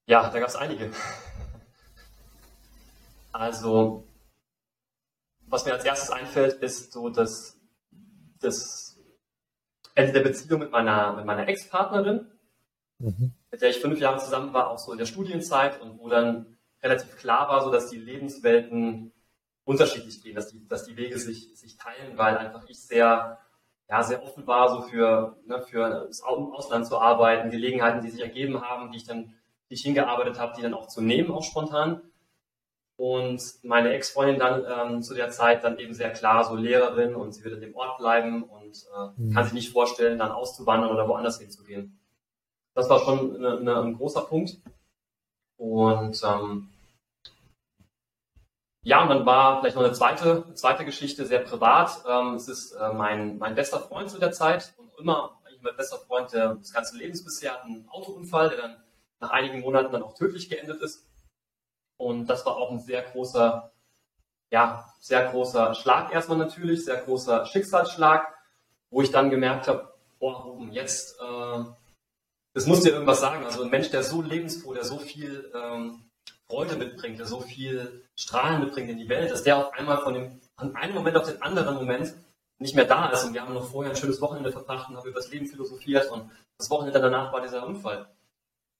Ja, 0.09 0.27
da 0.27 0.39
gab 0.39 0.49
es 0.49 0.55
einige. 0.55 0.89
Also, 3.31 4.07
was 5.45 5.65
mir 5.65 5.73
als 5.73 5.85
erstes 5.85 6.09
einfällt, 6.09 6.63
ist 6.63 6.93
so 6.93 7.09
das, 7.09 7.59
das 8.39 8.97
Ende 9.93 10.13
der 10.13 10.21
Beziehung 10.21 10.61
mit 10.61 10.71
meiner, 10.71 11.13
mit 11.15 11.25
meiner 11.25 11.47
Ex-Partnerin, 11.47 12.25
mhm. 12.97 13.35
mit 13.51 13.61
der 13.61 13.69
ich 13.69 13.81
fünf 13.81 13.99
Jahre 13.99 14.17
zusammen 14.17 14.51
war, 14.51 14.71
auch 14.71 14.79
so 14.79 14.93
in 14.93 14.97
der 14.97 15.05
Studienzeit 15.05 15.79
und 15.79 15.99
wo 15.99 16.09
dann 16.09 16.57
relativ 16.81 17.15
klar 17.17 17.47
war, 17.47 17.63
so 17.63 17.69
dass 17.71 17.91
die 17.91 17.99
Lebenswelten 17.99 19.13
unterschiedlich 19.63 20.23
gehen, 20.23 20.33
dass 20.33 20.47
die, 20.47 20.67
dass 20.67 20.85
die 20.85 20.97
Wege 20.97 21.19
sich, 21.19 21.55
sich 21.55 21.77
teilen, 21.77 22.17
weil 22.17 22.35
einfach 22.35 22.67
ich 22.67 22.81
sehr, 22.81 23.37
ja, 23.87 24.01
sehr 24.01 24.23
offen 24.23 24.47
war, 24.47 24.69
so 24.69 24.81
für, 24.89 25.37
ne, 25.45 25.61
für 25.61 26.07
das 26.07 26.23
Ausland 26.23 26.87
zu 26.87 26.99
arbeiten, 26.99 27.51
Gelegenheiten, 27.51 28.01
die 28.01 28.09
sich 28.09 28.21
ergeben 28.21 28.61
haben, 28.61 28.91
die 28.91 28.97
ich 28.97 29.05
dann 29.05 29.35
die 29.69 29.75
ich 29.75 29.81
hingearbeitet 29.81 30.39
habe, 30.39 30.53
die 30.57 30.61
dann 30.61 30.73
auch 30.73 30.87
zu 30.87 31.01
nehmen, 31.01 31.31
auch 31.31 31.43
spontan. 31.43 32.01
Und 32.97 33.41
meine 33.63 33.93
Ex-Freundin 33.93 34.39
dann 34.39 34.65
ähm, 34.67 35.01
zu 35.01 35.13
der 35.13 35.29
Zeit 35.29 35.63
dann 35.63 35.79
eben 35.79 35.93
sehr 35.93 36.11
klar 36.11 36.43
so 36.43 36.55
Lehrerin 36.55 37.15
und 37.15 37.31
sie 37.31 37.43
wird 37.45 37.55
in 37.55 37.61
dem 37.61 37.75
Ort 37.75 37.97
bleiben 37.97 38.43
und 38.43 38.85
äh, 38.93 39.21
mhm. 39.21 39.33
kann 39.33 39.45
sich 39.45 39.53
nicht 39.53 39.71
vorstellen, 39.71 40.19
dann 40.19 40.31
auszuwandern 40.31 40.91
oder 40.91 41.07
woanders 41.07 41.39
hinzugehen. 41.39 41.97
Das 42.73 42.89
war 42.89 42.99
schon 42.99 43.37
eine, 43.37 43.57
eine, 43.57 43.79
ein 43.81 43.95
großer 43.95 44.21
Punkt. 44.21 44.57
Und 45.55 46.21
ähm, 46.23 46.69
ja, 48.83 49.01
und 49.01 49.09
dann 49.09 49.25
war 49.25 49.59
vielleicht 49.59 49.75
noch 49.75 49.83
eine 49.83 49.93
zweite, 49.93 50.53
zweite 50.53 50.83
Geschichte, 50.83 51.25
sehr 51.25 51.39
privat. 51.39 52.03
Ähm, 52.07 52.35
es 52.35 52.47
ist 52.47 52.71
äh, 52.73 52.91
mein, 52.93 53.37
mein 53.37 53.55
bester 53.55 53.79
Freund 53.79 54.09
zu 54.09 54.19
der 54.19 54.31
Zeit 54.31 54.73
und 54.77 54.91
immer 54.97 55.39
eigentlich 55.45 55.61
mein 55.61 55.75
bester 55.75 55.97
Freund 55.99 56.33
der, 56.33 56.55
des 56.55 56.73
ganzen 56.73 56.97
Lebens 56.97 57.23
bisher, 57.23 57.53
hat 57.53 57.63
einen 57.63 57.87
Autounfall, 57.89 58.49
der 58.49 58.57
dann 58.57 58.83
nach 59.19 59.31
einigen 59.31 59.61
Monaten 59.61 59.91
dann 59.91 60.03
auch 60.03 60.15
tödlich 60.15 60.49
geendet 60.49 60.81
ist. 60.81 61.05
Und 61.97 62.27
das 62.27 62.45
war 62.45 62.55
auch 62.57 62.71
ein 62.71 62.79
sehr 62.79 63.01
großer, 63.01 63.71
ja, 64.51 64.93
sehr 64.99 65.29
großer 65.31 65.75
Schlag 65.75 66.13
erstmal 66.13 66.37
natürlich, 66.37 66.85
sehr 66.85 66.97
großer 66.97 67.45
Schicksalsschlag. 67.45 68.35
wo 68.91 69.03
ich 69.03 69.11
dann 69.11 69.29
gemerkt 69.29 69.67
habe, 69.67 69.93
boah, 70.19 70.57
jetzt, 70.71 71.19
äh, 71.21 71.63
das 72.53 72.65
muss 72.65 72.81
dir 72.81 72.93
irgendwas 72.93 73.19
sagen. 73.19 73.45
Also 73.45 73.61
ein 73.61 73.69
Mensch, 73.69 73.91
der 73.91 74.01
so 74.01 74.23
lebensfroh, 74.23 74.73
der 74.73 74.83
so 74.83 74.97
viel 74.97 75.51
ähm, 75.53 76.09
Freude 76.47 76.75
mitbringt, 76.75 77.19
der 77.19 77.27
so 77.27 77.41
viel 77.41 78.03
Strahlen 78.15 78.61
mitbringt 78.61 78.89
in 78.89 78.97
die 78.97 79.07
Welt, 79.07 79.31
dass 79.31 79.43
der 79.43 79.57
auf 79.57 79.73
einmal 79.73 80.01
von 80.01 80.15
dem, 80.15 80.41
von 80.57 80.75
einem 80.75 80.95
Moment 80.95 81.17
auf 81.17 81.29
den 81.29 81.39
anderen 81.43 81.75
Moment 81.75 82.15
nicht 82.57 82.75
mehr 82.75 82.85
da 82.85 83.09
ist. 83.09 83.23
Und 83.25 83.35
wir 83.35 83.43
haben 83.43 83.53
noch 83.53 83.69
vorher 83.69 83.91
ein 83.91 83.97
schönes 83.97 84.21
Wochenende 84.21 84.51
verbracht 84.51 84.89
und 84.89 84.97
haben 84.97 85.07
über 85.07 85.19
das 85.19 85.29
Leben 85.29 85.45
philosophiert 85.45 86.09
und 86.11 86.31
das 86.57 86.69
Wochenende 86.71 86.99
danach 86.99 87.31
war 87.31 87.41
dieser 87.41 87.65
Unfall. 87.65 88.07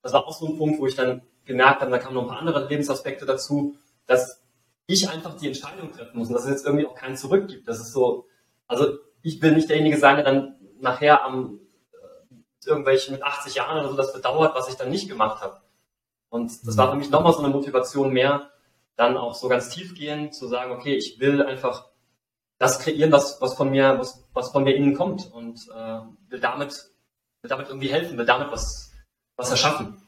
Das 0.02 0.14
war 0.14 0.26
auch 0.28 0.38
so 0.38 0.48
ein 0.48 0.58
Punkt, 0.58 0.80
wo 0.80 0.88
ich 0.88 0.96
dann 0.96 1.22
gemerkt 1.46 1.82
habe, 1.82 1.92
da 1.92 1.98
kamen 1.98 2.16
noch 2.16 2.24
ein 2.24 2.28
paar 2.28 2.40
andere 2.40 2.68
Lebensaspekte 2.68 3.26
dazu, 3.26 3.76
dass 4.06 4.42
ich 4.88 5.10
einfach 5.10 5.36
die 5.38 5.48
Entscheidung 5.48 5.92
treffen 5.92 6.18
muss 6.18 6.30
und 6.30 6.34
dass 6.34 6.46
es 6.46 6.50
jetzt 6.50 6.66
irgendwie 6.66 6.88
auch 6.88 6.96
keinen 6.96 7.18
zurück 7.18 7.48
gibt. 7.48 7.68
Das 7.68 7.80
ist 7.80 7.92
so, 7.92 8.26
also 8.68 8.98
ich 9.22 9.42
will 9.42 9.52
nicht 9.52 9.70
derjenige 9.70 9.98
sein, 9.98 10.16
der 10.16 10.26
dann 10.26 10.56
nachher 10.80 11.24
am 11.24 11.60
äh, 11.92 12.68
irgendwelchen 12.68 13.14
mit 13.14 13.24
80 13.24 13.56
Jahren 13.56 13.80
oder 13.80 13.90
so 13.90 13.96
das 13.96 14.14
bedauert, 14.14 14.56
was 14.56 14.70
ich 14.70 14.76
dann 14.76 14.90
nicht 14.90 15.10
gemacht 15.10 15.42
habe. 15.42 15.62
Und 16.30 16.66
das 16.66 16.78
war 16.78 16.92
für 16.92 16.98
mich 16.98 17.10
nochmal 17.10 17.34
so 17.34 17.40
eine 17.40 17.50
Motivation 17.50 18.14
mehr, 18.14 18.52
dann 18.96 19.18
auch 19.18 19.34
so 19.34 19.48
ganz 19.48 19.70
tiefgehend 19.70 20.36
zu 20.36 20.48
sagen, 20.48 20.72
okay, 20.72 20.96
ich 20.96 21.20
will 21.20 21.42
einfach 21.42 21.90
das 22.58 22.80
kreieren, 22.80 23.12
was, 23.12 23.42
was 23.42 23.56
von 23.56 23.70
mir, 23.70 23.98
was, 23.98 24.28
was 24.34 24.52
von 24.52 24.64
mir 24.64 24.76
innen 24.76 24.96
kommt 24.96 25.32
und 25.32 25.68
äh, 25.74 26.00
will 26.30 26.40
damit, 26.40 26.92
will 27.42 27.50
damit 27.50 27.70
irgendwie 27.70 27.88
helfen, 27.88 28.18
will 28.18 28.26
damit 28.26 28.52
was, 28.52 28.89
was 29.40 29.52
erschaffen. 29.52 30.02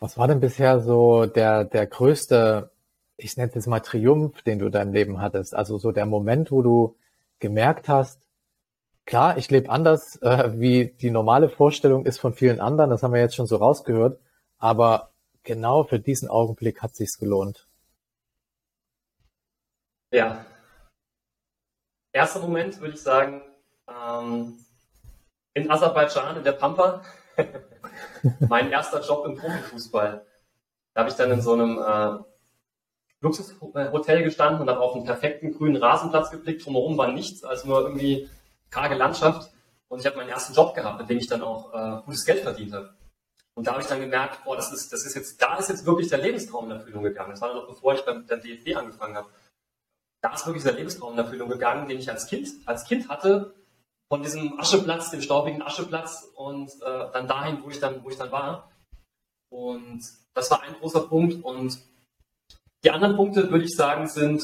Was 0.00 0.18
war 0.18 0.28
denn 0.28 0.40
bisher 0.40 0.80
so 0.80 1.26
der, 1.26 1.64
der 1.64 1.86
größte, 1.86 2.70
ich 3.16 3.36
nenne 3.36 3.48
es 3.48 3.54
jetzt 3.54 3.68
mal 3.68 3.80
Triumph, 3.80 4.42
den 4.42 4.58
du 4.58 4.66
in 4.66 4.72
deinem 4.72 4.92
Leben 4.92 5.20
hattest? 5.20 5.54
Also 5.54 5.78
so 5.78 5.92
der 5.92 6.04
Moment, 6.06 6.50
wo 6.50 6.60
du 6.62 6.96
gemerkt 7.38 7.88
hast, 7.88 8.28
klar, 9.06 9.38
ich 9.38 9.50
lebe 9.50 9.70
anders, 9.70 10.20
äh, 10.20 10.52
wie 10.60 10.92
die 11.00 11.10
normale 11.10 11.48
Vorstellung 11.48 12.04
ist 12.04 12.18
von 12.18 12.34
vielen 12.34 12.60
anderen, 12.60 12.90
das 12.90 13.02
haben 13.02 13.14
wir 13.14 13.20
jetzt 13.20 13.34
schon 13.34 13.46
so 13.46 13.56
rausgehört, 13.56 14.20
aber 14.58 15.12
genau 15.44 15.84
für 15.84 16.00
diesen 16.00 16.28
Augenblick 16.28 16.82
hat 16.82 16.94
sich's 16.94 17.18
gelohnt. 17.18 17.66
Ja. 20.12 20.44
Erster 22.12 22.40
Moment 22.40 22.78
würde 22.80 22.94
ich 22.94 23.00
sagen, 23.00 23.40
ähm, 23.88 24.58
in 25.54 25.70
Aserbaidschan, 25.70 26.36
in 26.36 26.44
der 26.44 26.52
Pampa, 26.52 27.02
mein 28.48 28.70
erster 28.70 29.00
Job 29.00 29.26
im 29.26 29.36
Profifußball. 29.36 30.24
Da 30.94 31.00
habe 31.00 31.10
ich 31.10 31.16
dann 31.16 31.30
in 31.30 31.40
so 31.40 31.52
einem 31.52 31.78
äh, 31.78 32.22
Luxushotel 33.20 34.22
gestanden 34.24 34.62
und 34.62 34.68
habe 34.68 34.80
auf 34.80 34.94
einen 34.94 35.04
perfekten 35.04 35.52
grünen 35.52 35.76
Rasenplatz 35.76 36.30
geblickt. 36.30 36.64
Drumherum 36.64 36.98
war 36.98 37.08
nichts, 37.08 37.44
als 37.44 37.64
nur 37.64 37.80
irgendwie 37.82 38.28
karge 38.70 38.94
Landschaft. 38.94 39.50
Und 39.88 40.00
ich 40.00 40.06
habe 40.06 40.16
meinen 40.16 40.30
ersten 40.30 40.54
Job 40.54 40.74
gehabt, 40.74 41.00
mit 41.00 41.08
dem 41.08 41.18
ich 41.18 41.28
dann 41.28 41.42
auch 41.42 41.72
äh, 41.74 42.02
gutes 42.04 42.24
Geld 42.24 42.40
verdient 42.40 42.72
habe. 42.72 42.94
Und 43.54 43.66
da 43.66 43.72
habe 43.72 43.82
ich 43.82 43.88
dann 43.88 44.00
gemerkt, 44.00 44.42
boah, 44.44 44.56
das 44.56 44.72
ist, 44.72 44.92
das 44.92 45.04
ist 45.04 45.14
jetzt, 45.14 45.40
da 45.40 45.56
ist 45.58 45.68
jetzt 45.68 45.84
wirklich 45.84 46.08
der 46.08 46.18
Lebenstraum 46.18 46.64
in 46.66 46.78
Erfüllung 46.78 47.02
gegangen. 47.02 47.30
Das 47.30 47.42
war 47.42 47.54
noch 47.54 47.68
bevor 47.68 47.94
ich 47.94 48.00
beim, 48.02 48.26
beim 48.26 48.40
DFB 48.40 48.76
angefangen 48.76 49.16
habe. 49.16 49.28
Da 50.22 50.32
ist 50.32 50.46
wirklich 50.46 50.64
der 50.64 50.72
Lebenstraum 50.72 51.12
in 51.12 51.18
Erfüllung 51.18 51.50
gegangen, 51.50 51.88
den 51.88 51.98
ich 51.98 52.10
als 52.10 52.26
Kind, 52.26 52.48
als 52.64 52.84
Kind 52.84 53.08
hatte, 53.08 53.54
von 54.12 54.22
diesem 54.22 54.60
Ascheplatz, 54.60 55.10
dem 55.10 55.22
staubigen 55.22 55.62
Ascheplatz 55.62 56.30
und 56.34 56.68
äh, 56.82 57.06
dann 57.14 57.26
dahin, 57.26 57.62
wo 57.62 57.70
ich 57.70 57.80
dann, 57.80 58.04
wo 58.04 58.10
ich 58.10 58.18
dann 58.18 58.30
war. 58.30 58.70
Und 59.48 60.02
das 60.34 60.50
war 60.50 60.62
ein 60.62 60.74
großer 60.74 61.08
Punkt. 61.08 61.42
Und 61.42 61.78
die 62.84 62.90
anderen 62.90 63.16
Punkte, 63.16 63.50
würde 63.50 63.64
ich 63.64 63.74
sagen, 63.74 64.06
sind 64.06 64.42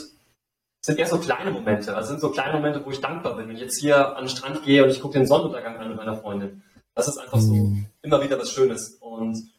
sind 0.80 0.98
eher 0.98 1.06
so 1.06 1.18
kleine 1.18 1.50
Momente. 1.50 1.94
Also 1.94 2.08
sind 2.08 2.20
so 2.22 2.30
kleine 2.30 2.54
Momente, 2.54 2.82
wo 2.82 2.90
ich 2.90 3.02
dankbar 3.02 3.36
bin. 3.36 3.46
Wenn 3.46 3.56
ich 3.56 3.60
jetzt 3.60 3.78
hier 3.78 4.16
an 4.16 4.24
den 4.24 4.30
Strand 4.30 4.64
gehe 4.64 4.82
und 4.82 4.88
ich 4.88 5.02
gucke 5.02 5.18
den 5.18 5.26
Sonnenuntergang 5.26 5.76
an 5.76 5.88
mit 5.88 5.98
meiner 5.98 6.16
Freundin. 6.16 6.62
Das 6.94 7.06
ist 7.06 7.18
einfach 7.18 7.38
so 7.38 7.52
mhm. 7.52 7.84
immer 8.00 8.22
wieder 8.22 8.38
was 8.38 8.50
Schönes. 8.50 8.96
Und 9.00 9.50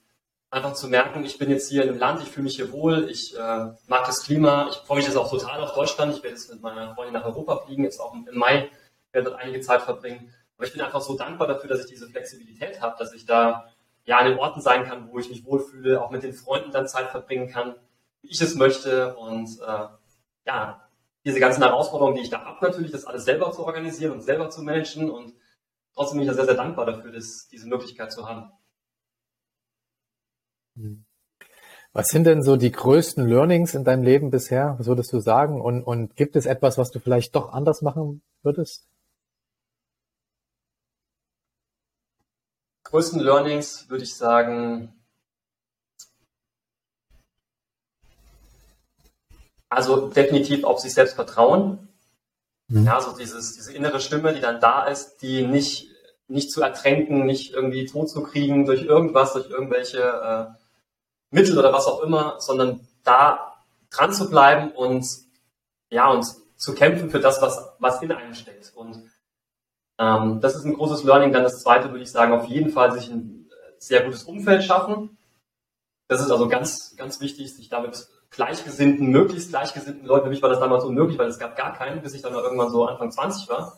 einfach 0.49 0.73
zu 0.73 0.87
merken, 0.87 1.23
ich 1.23 1.37
bin 1.37 1.51
jetzt 1.51 1.69
hier 1.69 1.83
in 1.83 1.89
einem 1.89 1.99
Land, 1.99 2.23
ich 2.23 2.29
fühle 2.29 2.45
mich 2.45 2.55
hier 2.55 2.71
wohl, 2.71 3.07
ich 3.11 3.37
äh, 3.37 3.67
mag 3.85 4.07
das 4.07 4.23
Klima, 4.23 4.69
ich 4.71 4.77
freue 4.77 4.97
mich 4.97 5.05
jetzt 5.05 5.17
auch 5.17 5.29
total 5.29 5.61
auf 5.61 5.75
Deutschland. 5.75 6.15
Ich 6.15 6.23
werde 6.23 6.35
jetzt 6.35 6.51
mit 6.51 6.63
meiner 6.63 6.95
Freundin 6.95 7.13
nach 7.13 7.25
Europa 7.25 7.57
fliegen, 7.57 7.83
jetzt 7.83 7.99
auch 7.99 8.15
im 8.15 8.25
Mai, 8.31 8.71
werde 9.11 9.29
dort 9.29 9.41
einige 9.41 9.61
Zeit 9.61 9.81
verbringen. 9.81 10.33
Aber 10.57 10.65
ich 10.65 10.73
bin 10.73 10.81
einfach 10.81 11.01
so 11.01 11.15
dankbar 11.15 11.47
dafür, 11.47 11.69
dass 11.69 11.81
ich 11.81 11.87
diese 11.87 12.09
Flexibilität 12.09 12.81
habe, 12.81 12.95
dass 12.99 13.13
ich 13.13 13.25
da 13.25 13.71
ja 14.05 14.17
an 14.17 14.25
den 14.25 14.39
Orten 14.39 14.61
sein 14.61 14.85
kann, 14.85 15.09
wo 15.11 15.19
ich 15.19 15.29
mich 15.29 15.45
wohlfühle, 15.45 16.01
auch 16.01 16.11
mit 16.11 16.23
den 16.23 16.33
Freunden 16.33 16.71
dann 16.71 16.87
Zeit 16.87 17.09
verbringen 17.09 17.49
kann, 17.49 17.75
wie 18.21 18.29
ich 18.29 18.41
es 18.41 18.55
möchte. 18.55 19.15
Und 19.15 19.47
äh, 19.61 19.87
ja, 20.45 20.89
diese 21.23 21.39
ganzen 21.39 21.63
Herausforderungen, 21.63 22.15
die 22.15 22.23
ich 22.23 22.29
da 22.29 22.43
habe, 22.43 22.65
natürlich, 22.65 22.91
das 22.91 23.05
alles 23.05 23.23
selber 23.23 23.51
zu 23.51 23.65
organisieren 23.65 24.11
und 24.11 24.21
selber 24.21 24.49
zu 24.49 24.63
managen. 24.63 25.09
Und 25.09 25.33
trotzdem 25.93 26.17
bin 26.17 26.23
ich 26.23 26.29
da 26.29 26.35
sehr, 26.35 26.45
sehr 26.45 26.55
dankbar 26.55 26.85
dafür, 26.85 27.11
das, 27.11 27.47
diese 27.51 27.67
Möglichkeit 27.67 28.11
zu 28.11 28.27
haben. 28.27 28.51
Was 31.93 32.09
sind 32.09 32.25
denn 32.25 32.41
so 32.41 32.55
die 32.55 32.71
größten 32.71 33.27
Learnings 33.27 33.75
in 33.75 33.83
deinem 33.83 34.03
Leben 34.03 34.29
bisher? 34.29 34.75
Was 34.77 34.87
würdest 34.87 35.13
du 35.13 35.19
sagen? 35.19 35.61
Und, 35.61 35.83
und 35.83 36.15
gibt 36.15 36.35
es 36.35 36.45
etwas, 36.45 36.77
was 36.77 36.91
du 36.91 36.99
vielleicht 36.99 37.35
doch 37.35 37.53
anders 37.53 37.81
machen 37.81 38.21
würdest? 38.43 38.88
Größten 42.89 43.19
Learnings 43.19 43.89
würde 43.89 44.03
ich 44.03 44.15
sagen, 44.15 44.99
Also 49.69 50.07
definitiv 50.07 50.63
auf 50.63 50.79
sich 50.79 50.93
selbst 50.93 51.13
vertrauen. 51.13 51.87
Mhm. 52.67 52.85
Ja, 52.85 52.99
so 52.99 53.15
dieses, 53.15 53.53
diese 53.53 53.71
innere 53.71 53.99
Stimme, 53.99 54.33
die 54.33 54.41
dann 54.41 54.59
da 54.59 54.85
ist, 54.85 55.17
die 55.21 55.45
nicht, 55.45 55.89
nicht 56.27 56.51
zu 56.51 56.61
ertränken, 56.61 57.25
nicht 57.25 57.53
irgendwie 57.53 57.85
tot 57.85 58.09
zu 58.09 58.23
kriegen 58.23 58.65
durch 58.65 58.81
irgendwas, 58.81 59.33
durch 59.33 59.49
irgendwelche 59.49 60.01
äh, 60.01 60.45
Mittel 61.29 61.57
oder 61.57 61.71
was 61.71 61.85
auch 61.85 62.01
immer, 62.01 62.39
sondern 62.39 62.87
da 63.03 63.63
dran 63.91 64.11
zu 64.11 64.29
bleiben 64.29 64.71
und 64.71 65.05
ja, 65.91 66.09
und 66.09 66.25
zu 66.55 66.73
kämpfen 66.73 67.09
für 67.09 67.19
das, 67.19 67.41
was, 67.41 67.59
was 67.79 68.01
in 68.01 68.11
einem 68.11 68.33
steckt. 68.33 68.73
Und 68.75 69.09
ähm, 69.99 70.39
das 70.41 70.55
ist 70.55 70.65
ein 70.65 70.73
großes 70.73 71.03
Learning. 71.03 71.31
Dann 71.31 71.43
das 71.43 71.61
zweite 71.61 71.91
würde 71.91 72.03
ich 72.03 72.11
sagen, 72.11 72.33
auf 72.33 72.45
jeden 72.45 72.71
Fall 72.71 72.91
sich 72.93 73.11
ein 73.11 73.49
sehr 73.77 74.03
gutes 74.03 74.23
Umfeld 74.23 74.63
schaffen. 74.63 75.17
Das 76.07 76.21
ist 76.21 76.31
also 76.31 76.47
ganz, 76.47 76.95
ganz 76.95 77.21
wichtig, 77.21 77.53
sich 77.53 77.69
damit 77.69 78.07
gleichgesinnten, 78.31 79.07
möglichst 79.07 79.49
gleichgesinnten 79.49 80.07
Leuten, 80.07 80.25
für 80.25 80.29
mich 80.29 80.41
war 80.41 80.49
das 80.49 80.59
damals 80.59 80.83
unmöglich, 80.83 81.17
weil 81.17 81.27
es 81.27 81.39
gab 81.39 81.55
gar 81.55 81.73
keinen, 81.73 82.01
bis 82.01 82.13
ich 82.13 82.21
dann 82.21 82.33
irgendwann 82.33 82.71
so 82.71 82.85
Anfang 82.85 83.11
20 83.11 83.49
war, 83.49 83.77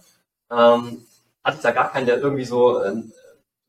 ähm, 0.49 1.05
hatte 1.43 1.57
ich 1.57 1.63
da 1.63 1.71
gar 1.71 1.91
keinen, 1.91 2.05
der 2.05 2.19
irgendwie 2.19 2.45
so 2.45 2.79
äh, 2.79 3.03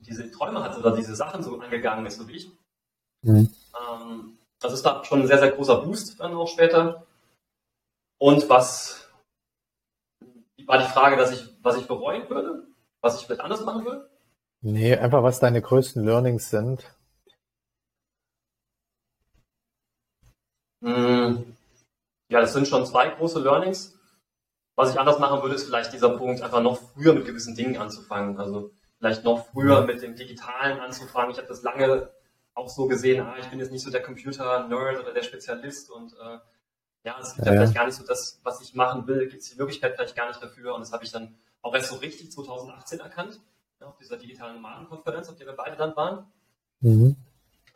diese 0.01 0.31
Träume 0.31 0.63
hatte 0.63 0.81
oder 0.81 0.95
diese 0.95 1.15
Sachen 1.15 1.43
so 1.43 1.61
angegangen 1.61 2.05
ist, 2.07 2.19
so 2.19 2.29
wie 2.29 2.37
ich. 2.37 2.51
Mhm. 3.23 3.49
Ähm, 3.75 4.39
das 4.61 4.73
ist 4.73 4.85
da 4.85 5.05
schon 5.05 5.23
ein 5.23 5.27
sehr, 5.27 5.39
sehr 5.39 5.53
großer 5.53 5.77
Boost 5.83 6.21
dann 6.21 6.35
auch 6.35 6.49
später. 6.49 7.07
Und 8.19 8.49
was 8.49 9.09
war 10.67 10.79
die 10.79 10.93
Frage, 10.93 11.17
dass 11.17 11.33
ich, 11.33 11.52
was 11.63 11.77
ich 11.77 11.87
bereuen 11.87 12.29
würde? 12.29 12.67
Was 13.01 13.19
ich 13.19 13.27
vielleicht 13.27 13.41
anders 13.41 13.65
machen 13.65 13.85
würde? 13.85 14.11
Nee, 14.61 14.97
einfach 14.97 15.23
was 15.23 15.41
deine 15.41 15.61
größten 15.61 16.05
Learnings 16.05 16.51
sind. 16.51 16.85
Hm. 20.83 21.57
Ja, 22.29 22.41
das 22.41 22.53
sind 22.53 22.69
schon 22.69 22.87
zwei 22.87 23.09
große 23.09 23.41
Learnings. 23.41 23.99
Was 24.75 24.93
ich 24.93 24.99
anders 24.99 25.19
machen 25.19 25.43
würde, 25.43 25.55
ist 25.55 25.65
vielleicht 25.65 25.93
dieser 25.93 26.17
Punkt, 26.17 26.43
einfach 26.43 26.63
noch 26.63 26.79
früher 26.79 27.13
mit 27.13 27.27
gewissen 27.27 27.55
Dingen 27.55 27.77
anzufangen. 27.77 28.39
Also 28.39 28.71
vielleicht 28.99 29.25
noch 29.25 29.47
früher 29.47 29.83
mit 29.83 30.01
dem 30.03 30.17
Digitalen 30.17 30.81
anzufangen. 30.81 31.31
Ich 31.31 31.39
habe 31.39 31.49
das 31.49 31.63
lange 31.63 32.11
auch 32.55 32.69
so 32.69 32.87
gesehen, 32.87 33.21
ah, 33.21 33.35
ich 33.39 33.47
bin 33.47 33.59
jetzt 33.59 33.73
nicht 33.73 33.83
so 33.83 33.91
der 33.91 34.03
Computer-Nerd 34.03 35.01
oder 35.01 35.13
der 35.13 35.23
Spezialist 35.23 35.91
und 35.91 36.13
äh, 36.13 36.39
ja, 37.05 37.19
es 37.21 37.35
gibt 37.35 37.47
ja, 37.47 37.53
ja, 37.55 37.61
vielleicht 37.61 37.75
gar 37.75 37.87
nicht 37.87 37.97
so 37.97 38.07
das, 38.07 38.41
was 38.45 38.61
ich 38.61 38.75
machen 38.75 39.07
will, 39.07 39.29
gibt 39.29 39.43
es 39.43 39.51
die 39.51 39.59
Möglichkeit 39.59 39.95
vielleicht 39.95 40.15
gar 40.15 40.29
nicht 40.29 40.43
dafür. 40.43 40.75
Und 40.75 40.83
das 40.83 40.93
habe 40.93 41.05
ich 41.05 41.11
dann 41.11 41.35
auch 41.63 41.75
erst 41.75 41.89
so 41.89 41.97
richtig 41.97 42.31
2018 42.33 43.01
erkannt, 43.01 43.41
ja, 43.81 43.87
auf 43.87 43.97
dieser 43.97 44.17
digitalen 44.17 44.57
Nomadenkonferenz, 44.57 45.29
auf 45.29 45.37
der 45.37 45.47
wir 45.47 45.57
beide 45.57 45.77
dann 45.77 45.97
waren. 45.97 46.27
Mhm. 46.81 47.17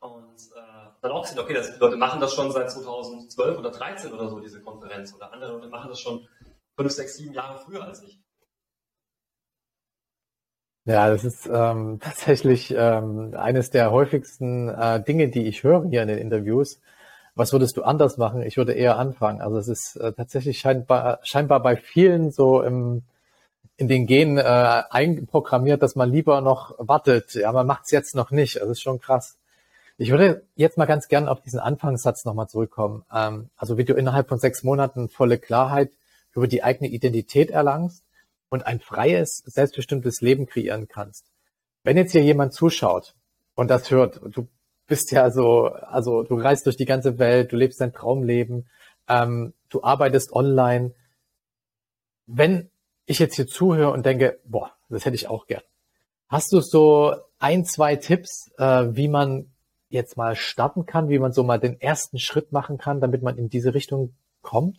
Und 0.00 0.36
äh, 0.54 0.76
dann 1.00 1.12
auch 1.12 1.22
gesehen, 1.22 1.38
okay, 1.38 1.54
das, 1.54 1.72
die 1.72 1.78
Leute 1.78 1.96
machen 1.96 2.20
das 2.20 2.34
schon 2.34 2.50
seit 2.52 2.70
2012 2.70 3.58
oder 3.58 3.72
2013 3.72 4.12
oder 4.12 4.28
so, 4.28 4.40
diese 4.40 4.60
Konferenz. 4.60 5.14
Oder 5.14 5.32
andere 5.32 5.52
Leute 5.52 5.68
machen 5.68 5.88
das 5.88 6.00
schon 6.00 6.28
fünf, 6.76 6.92
sechs, 6.92 7.16
sieben 7.16 7.32
Jahre 7.32 7.58
früher 7.58 7.84
als 7.84 8.02
ich. 8.02 8.20
Ja, 10.84 11.08
das 11.08 11.24
ist 11.24 11.46
ähm, 11.52 11.98
tatsächlich 12.02 12.72
ähm, 12.76 13.34
eines 13.36 13.70
der 13.70 13.90
häufigsten 13.90 14.68
äh, 14.68 15.02
Dinge, 15.02 15.28
die 15.28 15.46
ich 15.46 15.62
höre 15.62 15.84
hier 15.88 16.02
in 16.02 16.08
den 16.08 16.18
Interviews. 16.18 16.80
Was 17.34 17.52
würdest 17.52 17.76
du 17.76 17.82
anders 17.82 18.16
machen? 18.16 18.42
Ich 18.42 18.56
würde 18.56 18.72
eher 18.72 18.96
anfangen. 18.96 19.42
Also 19.42 19.58
es 19.58 19.68
ist 19.68 19.96
äh, 19.96 20.12
tatsächlich 20.12 20.58
scheinbar, 20.58 21.18
scheinbar 21.22 21.60
bei 21.60 21.76
vielen 21.76 22.30
so 22.30 22.62
im, 22.62 23.02
in 23.76 23.88
den 23.88 24.06
Genen 24.06 24.38
äh, 24.38 24.82
einprogrammiert, 24.90 25.82
dass 25.82 25.96
man 25.96 26.10
lieber 26.10 26.40
noch 26.40 26.74
wartet. 26.78 27.34
Ja, 27.34 27.52
man 27.52 27.66
macht 27.66 27.84
es 27.84 27.90
jetzt 27.90 28.14
noch 28.14 28.30
nicht. 28.30 28.56
Das 28.56 28.68
ist 28.68 28.80
schon 28.80 29.00
krass. 29.00 29.36
Ich 29.98 30.10
würde 30.10 30.42
jetzt 30.56 30.78
mal 30.78 30.86
ganz 30.86 31.08
gern 31.08 31.28
auf 31.28 31.40
diesen 31.40 31.60
Anfangssatz 31.60 32.24
nochmal 32.24 32.48
zurückkommen. 32.48 33.04
Ähm, 33.12 33.50
also 33.56 33.78
wie 33.78 33.84
du 33.84 33.94
innerhalb 33.94 34.28
von 34.28 34.38
sechs 34.38 34.62
Monaten 34.62 35.08
volle 35.08 35.38
Klarheit 35.38 35.90
über 36.34 36.46
die 36.46 36.62
eigene 36.62 36.90
Identität 36.90 37.50
erlangst 37.50 38.04
und 38.48 38.66
ein 38.66 38.80
freies, 38.80 39.38
selbstbestimmtes 39.46 40.20
Leben 40.20 40.46
kreieren 40.46 40.88
kannst. 40.88 41.26
Wenn 41.82 41.96
jetzt 41.96 42.12
hier 42.12 42.22
jemand 42.22 42.52
zuschaut 42.52 43.14
und 43.54 43.70
das 43.70 43.90
hört, 43.90 44.20
du 44.22 44.48
bist 44.86 45.10
ja 45.12 45.30
so, 45.30 45.66
also 45.66 46.22
du 46.22 46.36
reist 46.36 46.66
durch 46.66 46.76
die 46.76 46.84
ganze 46.84 47.18
Welt, 47.18 47.52
du 47.52 47.56
lebst 47.56 47.80
dein 47.80 47.92
Traumleben, 47.92 48.68
ähm, 49.08 49.54
du 49.68 49.82
arbeitest 49.82 50.32
online. 50.32 50.92
Wenn 52.26 52.70
ich 53.06 53.18
jetzt 53.18 53.36
hier 53.36 53.46
zuhöre 53.46 53.92
und 53.92 54.04
denke, 54.04 54.40
boah, 54.44 54.72
das 54.88 55.04
hätte 55.04 55.16
ich 55.16 55.28
auch 55.28 55.46
gern. 55.46 55.62
Hast 56.28 56.52
du 56.52 56.60
so 56.60 57.14
ein, 57.38 57.64
zwei 57.64 57.96
Tipps, 57.96 58.50
äh, 58.58 58.88
wie 58.90 59.08
man 59.08 59.52
jetzt 59.88 60.16
mal 60.16 60.34
starten 60.34 60.84
kann, 60.84 61.08
wie 61.08 61.18
man 61.18 61.32
so 61.32 61.44
mal 61.44 61.58
den 61.58 61.80
ersten 61.80 62.18
Schritt 62.18 62.52
machen 62.52 62.78
kann, 62.78 63.00
damit 63.00 63.22
man 63.22 63.38
in 63.38 63.48
diese 63.48 63.74
Richtung 63.74 64.14
kommt? 64.42 64.78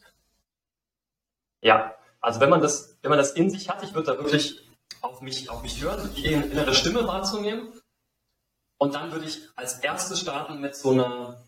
Ja, 1.62 1.96
also 2.20 2.40
wenn 2.42 2.50
man 2.50 2.62
das, 2.62 2.98
wenn 3.02 3.10
man 3.10 3.18
das 3.18 3.32
in 3.32 3.50
sich 3.50 3.70
hat, 3.70 3.84
ich 3.84 3.94
würde 3.94 4.12
da 4.12 4.18
wirklich 4.18 4.68
auf 5.02 5.22
mich, 5.22 5.50
auf 5.50 5.63
mich 5.63 5.82
hören, 5.82 6.10
die 6.16 6.26
innere 6.26 6.74
Stimme 6.74 7.08
wahrzunehmen. 7.08 7.74
Und 8.78 8.94
dann 8.94 9.12
würde 9.12 9.26
ich 9.26 9.48
als 9.56 9.80
erstes 9.80 10.20
starten 10.20 10.60
mit 10.60 10.76
so 10.76 10.92
einer, 10.92 11.46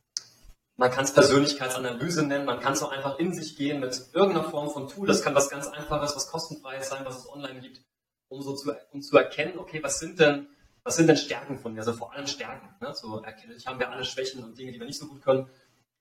man 0.80 0.92
kann 0.92 1.04
es 1.04 1.14
Persönlichkeitsanalyse 1.14 2.26
nennen, 2.26 2.46
man 2.46 2.62
kann 2.62 2.72
es 2.72 2.82
auch 2.82 2.92
einfach 2.94 3.20
in 3.20 3.34
sich 3.34 3.58
gehen 3.58 3.82
mit 3.82 4.02
irgendeiner 4.14 4.46
Form 4.46 4.70
von 4.70 4.88
Tool. 4.88 5.08
Das 5.08 5.22
kann 5.22 5.36
was 5.36 5.50
ganz 5.50 5.68
Einfaches, 5.68 6.16
was 6.16 6.32
kostenfreies 6.32 6.88
sein, 6.88 7.06
was 7.06 7.18
es 7.18 7.30
online 7.30 7.60
gibt, 7.60 7.82
um 8.30 8.42
so 8.42 8.56
zu, 8.56 8.74
um 8.92 9.02
zu 9.02 9.18
erkennen, 9.18 9.60
okay, 9.60 9.84
was 9.84 10.00
sind 10.00 10.22
denn, 10.22 10.48
was 10.84 10.96
sind 10.96 11.08
denn 11.08 11.18
Stärken 11.18 11.60
von 11.60 11.74
mir? 11.74 11.82
Also 11.82 11.92
vor 11.92 12.14
allem 12.14 12.28
Stärken. 12.28 12.70
Ne? 12.80 12.94
So 12.96 13.20
erkennen, 13.20 13.56
ich 13.58 13.68
habe 13.68 13.84
ja 13.84 13.90
alle 13.90 14.06
Schwächen 14.06 14.42
und 14.42 14.58
Dinge, 14.58 14.72
die 14.72 14.80
wir 14.80 14.88
nicht 14.88 14.98
so 14.98 15.08
gut 15.08 15.22
können. 15.22 15.50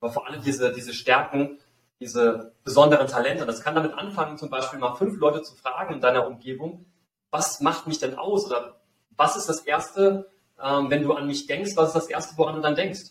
Aber 0.00 0.12
vor 0.12 0.28
allem 0.28 0.42
diese, 0.42 0.72
diese 0.72 0.94
Stärken, 0.94 1.58
diese 1.98 2.52
besonderen 2.62 3.08
Talente. 3.08 3.46
Das 3.46 3.62
kann 3.62 3.74
damit 3.74 3.94
anfangen, 3.94 4.38
zum 4.38 4.48
Beispiel 4.48 4.78
mal 4.78 4.94
fünf 4.94 5.18
Leute 5.18 5.42
zu 5.42 5.56
fragen 5.56 5.94
in 5.94 6.00
deiner 6.00 6.24
Umgebung, 6.28 6.86
was 7.32 7.60
macht 7.60 7.88
mich 7.88 7.98
denn 7.98 8.16
aus? 8.16 8.46
Oder 8.46 8.80
was 9.10 9.36
ist 9.36 9.48
das 9.48 9.58
Erste, 9.62 10.30
ähm, 10.62 10.88
wenn 10.88 11.02
du 11.02 11.14
an 11.14 11.26
mich 11.26 11.48
denkst, 11.48 11.72
was 11.74 11.88
ist 11.88 11.96
das 11.96 12.06
Erste, 12.06 12.38
woran 12.38 12.54
du 12.54 12.60
dann 12.60 12.76
denkst? 12.76 13.10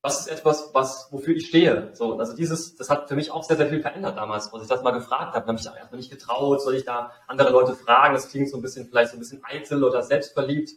Was 0.00 0.20
ist 0.20 0.28
etwas, 0.28 0.70
was, 0.74 1.08
wofür 1.10 1.34
ich 1.34 1.48
stehe? 1.48 1.90
So, 1.92 2.18
also 2.18 2.36
dieses, 2.36 2.76
das 2.76 2.88
hat 2.88 3.08
für 3.08 3.16
mich 3.16 3.32
auch 3.32 3.42
sehr, 3.42 3.56
sehr 3.56 3.68
viel 3.68 3.82
verändert 3.82 4.16
damals, 4.16 4.52
als 4.52 4.62
ich 4.62 4.68
das 4.68 4.82
mal 4.82 4.92
gefragt 4.92 5.34
habe. 5.34 5.40
Da 5.40 5.48
habe 5.48 5.58
ich 5.58 5.64
da 5.64 5.74
erstmal 5.74 5.98
nicht 5.98 6.10
getraut, 6.10 6.62
soll 6.62 6.76
ich 6.76 6.84
da 6.84 7.10
andere 7.26 7.50
Leute 7.50 7.74
fragen? 7.74 8.14
Das 8.14 8.28
klingt 8.28 8.48
so 8.48 8.56
ein 8.56 8.62
bisschen, 8.62 8.86
vielleicht 8.86 9.10
so 9.10 9.16
ein 9.16 9.20
bisschen 9.20 9.42
eitel 9.44 9.82
oder 9.82 10.02
selbstverliebt. 10.02 10.70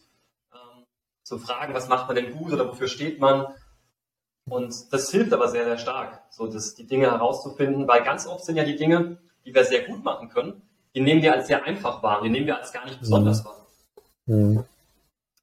Ähm, 0.51 0.85
zu 1.23 1.37
fragen, 1.37 1.73
was 1.75 1.87
macht 1.87 2.07
man 2.07 2.15
denn 2.15 2.35
gut 2.35 2.51
oder 2.51 2.67
wofür 2.67 2.87
steht 2.87 3.19
man? 3.19 3.47
Und 4.49 4.91
das 4.91 5.11
hilft 5.11 5.33
aber 5.33 5.47
sehr, 5.47 5.65
sehr 5.65 5.77
stark, 5.77 6.23
so 6.31 6.47
das, 6.47 6.73
die 6.73 6.87
Dinge 6.87 7.11
herauszufinden, 7.11 7.87
weil 7.87 8.03
ganz 8.03 8.25
oft 8.25 8.43
sind 8.43 8.55
ja 8.55 8.63
die 8.63 8.75
Dinge, 8.75 9.17
die 9.45 9.53
wir 9.53 9.63
sehr 9.63 9.83
gut 9.83 10.03
machen 10.03 10.29
können, 10.29 10.61
die 10.95 11.01
nehmen 11.01 11.21
wir 11.21 11.33
als 11.33 11.47
sehr 11.47 11.63
einfach 11.63 12.01
wahr, 12.03 12.21
die 12.23 12.29
nehmen 12.29 12.47
wir 12.47 12.57
als 12.57 12.73
gar 12.73 12.85
nicht 12.85 12.99
besonders 12.99 13.43
mhm. 13.43 13.45
wahr. 13.45 13.67
Mhm. 14.25 14.65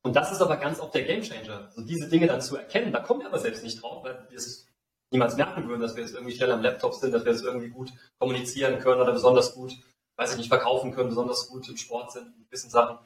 Und 0.03 0.15
das 0.15 0.33
ist 0.33 0.41
aber 0.41 0.57
ganz 0.57 0.81
oft 0.81 0.95
der 0.95 1.05
Gamechanger. 1.05 1.71
So 1.75 1.83
diese 1.83 2.09
Dinge 2.09 2.27
dann 2.27 2.41
zu 2.41 2.57
erkennen, 2.57 2.93
da 2.93 3.01
kommen 3.01 3.21
wir 3.21 3.27
aber 3.29 3.39
selbst 3.39 3.65
nicht 3.65 3.83
drauf, 3.83 4.05
weil 4.05 4.27
wir 4.29 4.39
es 4.39 4.67
niemals 5.11 5.37
merken 5.37 5.69
würden, 5.69 5.81
dass 5.81 5.97
wir 5.97 6.03
jetzt 6.03 6.15
irgendwie 6.15 6.35
schnell 6.35 6.53
am 6.53 6.63
Laptop 6.63 6.95
sind, 6.95 7.13
dass 7.13 7.25
wir 7.25 7.33
es 7.33 7.43
irgendwie 7.43 7.69
gut 7.69 7.91
kommunizieren 8.19 8.79
können 8.79 9.01
oder 9.01 9.13
besonders 9.13 9.55
gut, 9.55 9.73
weiß 10.17 10.33
ich 10.33 10.39
nicht, 10.39 10.49
verkaufen 10.49 10.93
können, 10.93 11.09
besonders 11.09 11.49
gut 11.49 11.69
im 11.69 11.77
Sport 11.77 12.13
sind, 12.13 12.27
in 12.37 12.45
gewissen 12.45 12.71
Sachen. 12.71 12.99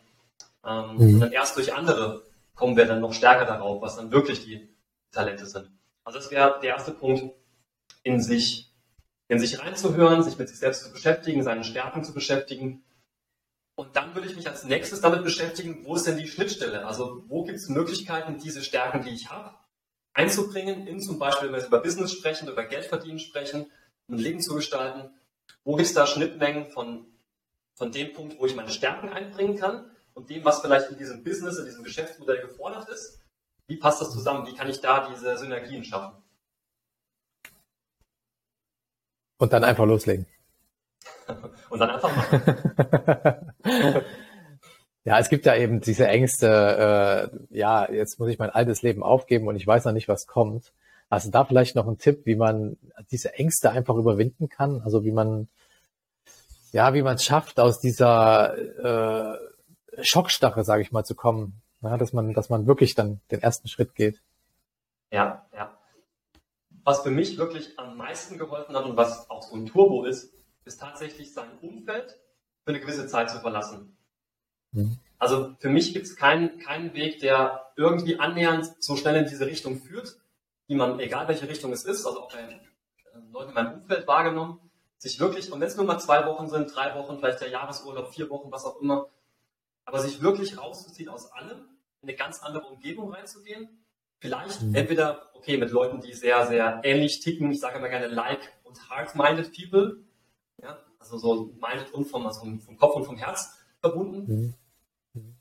Ähm, 0.65 0.97
mhm. 0.97 1.15
Und 1.15 1.21
dann 1.21 1.33
erst 1.33 1.57
durch 1.57 1.75
andere 1.75 2.23
kommen 2.55 2.77
wir 2.77 2.87
dann 2.87 3.01
noch 3.01 3.13
stärker 3.13 3.47
darauf, 3.47 3.81
was 3.83 3.97
dann 3.97 4.13
wirklich 4.13 4.45
die 4.45 4.69
Talente 5.13 5.47
sind. 5.47 5.71
Also 6.05 6.19
das 6.19 6.31
wäre 6.31 6.59
der 6.61 6.71
erste 6.71 6.93
Punkt, 6.93 7.35
in 8.03 8.21
sich, 8.21 8.73
in 9.29 9.39
sich 9.39 9.61
reinzuhören, 9.61 10.23
sich 10.23 10.39
mit 10.39 10.49
sich 10.49 10.59
selbst 10.59 10.85
zu 10.85 10.93
beschäftigen, 10.93 11.43
seinen 11.43 11.65
Stärken 11.65 12.05
zu 12.05 12.13
beschäftigen. 12.13 12.85
Und 13.83 13.97
dann 13.97 14.15
würde 14.15 14.29
ich 14.29 14.37
mich 14.37 14.49
als 14.49 14.63
nächstes 14.63 15.01
damit 15.01 15.25
beschäftigen, 15.25 15.85
wo 15.85 15.97
ist 15.97 16.07
denn 16.07 16.17
die 16.17 16.29
Schnittstelle? 16.29 16.87
Also 16.87 17.25
wo 17.27 17.43
gibt 17.43 17.59
es 17.59 17.69
Möglichkeiten, 17.69 18.39
diese 18.39 18.63
Stärken, 18.63 19.03
die 19.03 19.11
ich 19.11 19.29
habe, 19.29 19.57
einzubringen, 20.13 20.87
in 20.87 21.01
zum 21.01 21.19
Beispiel, 21.19 21.51
wenn 21.51 21.61
wir 21.61 21.67
über 21.67 21.81
Business 21.81 22.13
sprechen, 22.13 22.47
über 22.47 22.65
Geld 22.65 22.85
verdienen 22.85 23.19
sprechen, 23.19 23.67
ein 24.09 24.19
Leben 24.19 24.41
zu 24.41 24.55
gestalten. 24.55 25.11
Wo 25.65 25.75
gibt 25.75 25.89
es 25.89 25.95
da 25.95 26.07
Schnittmengen 26.07 26.67
von, 26.67 27.07
von 27.75 27.91
dem 27.91 28.13
Punkt, 28.13 28.39
wo 28.39 28.47
ich 28.47 28.55
meine 28.55 28.71
Stärken 28.71 29.09
einbringen 29.09 29.59
kann 29.59 29.91
und 30.15 30.31
dem, 30.31 30.45
was 30.45 30.61
vielleicht 30.61 30.93
in 30.93 30.99
diesem 30.99 31.25
Business, 31.25 31.59
in 31.59 31.65
diesem 31.65 31.83
Geschäftsmodell 31.83 32.41
gefordert 32.41 32.89
ist? 32.89 33.21
Wie 33.67 33.79
passt 33.79 34.01
das 34.01 34.13
zusammen? 34.13 34.47
Wie 34.47 34.55
kann 34.55 34.71
ich 34.71 34.81
da 34.81 35.09
diese 35.09 35.37
Synergien 35.37 35.83
schaffen? 35.83 36.23
Und 39.39 39.53
dann 39.53 39.65
einfach 39.65 39.87
loslegen. 39.87 40.29
Und 41.71 41.79
dann 41.79 41.91
einfach 41.91 42.15
machen. 42.15 42.43
ja, 45.05 45.19
es 45.19 45.29
gibt 45.29 45.47
ja 45.47 45.57
eben 45.57 45.81
diese 45.81 46.07
Ängste, 46.07 47.31
äh, 47.51 47.57
ja, 47.57 47.91
jetzt 47.91 48.19
muss 48.19 48.29
ich 48.29 48.39
mein 48.39 48.51
altes 48.51 48.83
Leben 48.83 49.03
aufgeben 49.03 49.49
und 49.49 49.57
ich 49.57 49.67
weiß 49.67 49.85
noch 49.85 49.93
nicht, 49.93 50.09
was 50.09 50.27
kommt. 50.27 50.73
Hast 51.11 51.27
du 51.27 51.31
da 51.31 51.45
vielleicht 51.45 51.77
noch 51.77 51.87
einen 51.87 51.99
Tipp, 51.99 52.23
wie 52.25 52.37
man 52.37 52.77
diese 53.11 53.35
Ängste 53.35 53.71
einfach 53.71 53.97
überwinden 53.97 54.49
kann? 54.49 54.81
Also 54.83 55.05
wie 55.05 55.13
man, 55.13 55.49
ja, 56.73 56.95
wie 56.95 57.03
man 57.03 57.17
es 57.17 57.25
schafft, 57.25 57.61
aus 57.61 57.81
dieser 57.81 58.57
äh, 58.57 59.39
Schockstarre, 60.01 60.65
sage 60.65 60.83
ich 60.83 60.93
mal, 60.93 61.05
zu 61.05 61.15
kommen. 61.15 61.61
Ja, 61.83 61.99
dass 61.99 62.13
man, 62.13 62.33
dass 62.33 62.49
man 62.49 62.67
wirklich 62.67 62.95
dann 62.95 63.21
den 63.31 63.43
ersten 63.43 63.69
Schritt 63.69 63.95
geht. 63.95 64.23
Ja, 65.11 65.45
ja. 65.53 65.77
Was 66.85 67.03
für 67.03 67.11
mich 67.11 67.37
wirklich 67.39 67.79
am 67.79 67.97
meisten 67.97 68.39
geholfen 68.39 68.75
hat 68.75 68.85
und 68.85 68.97
was 68.97 69.29
auch 69.29 69.43
so 69.43 69.57
ein 69.57 69.67
Turbo 69.67 70.05
ist, 70.05 70.33
ist 70.65 70.81
tatsächlich 70.81 71.33
sein 71.33 71.51
Umfeld 71.61 72.19
für 72.65 72.71
eine 72.71 72.81
gewisse 72.81 73.07
Zeit 73.07 73.31
zu 73.31 73.41
verlassen. 73.41 73.97
Mhm. 74.73 74.99
Also 75.19 75.55
für 75.61 75.69
mich 75.69 75.93
gibt 75.93 76.07
es 76.07 76.17
keinen, 76.17 76.59
keinen 76.59 76.95
Weg, 76.95 77.21
der 77.21 77.73
irgendwie 77.77 78.19
annähernd 78.19 78.73
so 78.83 78.97
schnell 78.97 79.17
in 79.17 79.27
diese 79.29 79.47
Richtung 79.47 79.81
führt, 79.81 80.19
die 80.69 80.75
man, 80.75 80.99
egal 81.01 81.29
welche 81.29 81.49
Richtung 81.49 81.73
es 81.73 81.85
ist, 81.85 82.07
also 82.07 82.23
auch 82.23 82.33
bei 82.33 82.41
äh, 82.41 82.59
Leuten 83.31 83.51
in 83.51 83.55
meinem 83.55 83.75
Umfeld 83.83 84.07
wahrgenommen, 84.07 84.59
sich 84.99 85.19
wirklich, 85.19 85.53
und 85.53 85.61
wenn 85.61 85.69
es 85.69 85.77
nur 85.77 85.87
mal 85.87 85.99
zwei 85.99 86.27
Wochen 86.27 86.49
sind, 86.49 86.75
drei 86.75 86.95
Wochen, 86.95 87.19
vielleicht 87.19 87.41
der 87.41 87.51
Jahresurlaub, 87.51 88.13
vier 88.15 88.31
Wochen, 88.31 88.51
was 88.53 88.65
auch 88.65 88.81
immer, 88.81 89.09
aber 89.85 89.99
sich 89.99 90.23
wirklich 90.23 90.59
rauszuziehen 90.59 91.09
aus 91.09 91.31
allem 91.33 91.59
in 92.03 92.09
eine 92.09 92.17
ganz 92.17 92.41
andere 92.43 92.65
Umgebung 92.67 93.13
reinzugehen. 93.13 93.69
Vielleicht 94.19 94.63
mhm. 94.63 94.75
entweder, 94.75 95.31
okay, 95.35 95.57
mit 95.57 95.71
Leuten, 95.73 96.01
die 96.01 96.13
sehr, 96.13 96.47
sehr 96.47 96.81
ähnlich 96.85 97.21
ticken, 97.21 97.51
ich 97.51 97.59
sage 97.59 97.79
immer 97.79 97.89
gerne 97.89 98.07
like 98.07 98.53
und 98.63 98.89
hard-minded 98.89 99.53
people, 99.53 99.97
ja, 100.61 100.79
also 100.99 101.19
so 101.19 101.55
minded 101.61 101.93
und 101.93 102.07
vom, 102.07 102.27
also 102.27 102.41
vom 102.41 102.77
Kopf 102.77 102.97
und 102.97 103.05
vom 103.05 103.17
Herz 103.17 103.59
verbunden. 103.81 104.55
Mhm. 105.13 105.37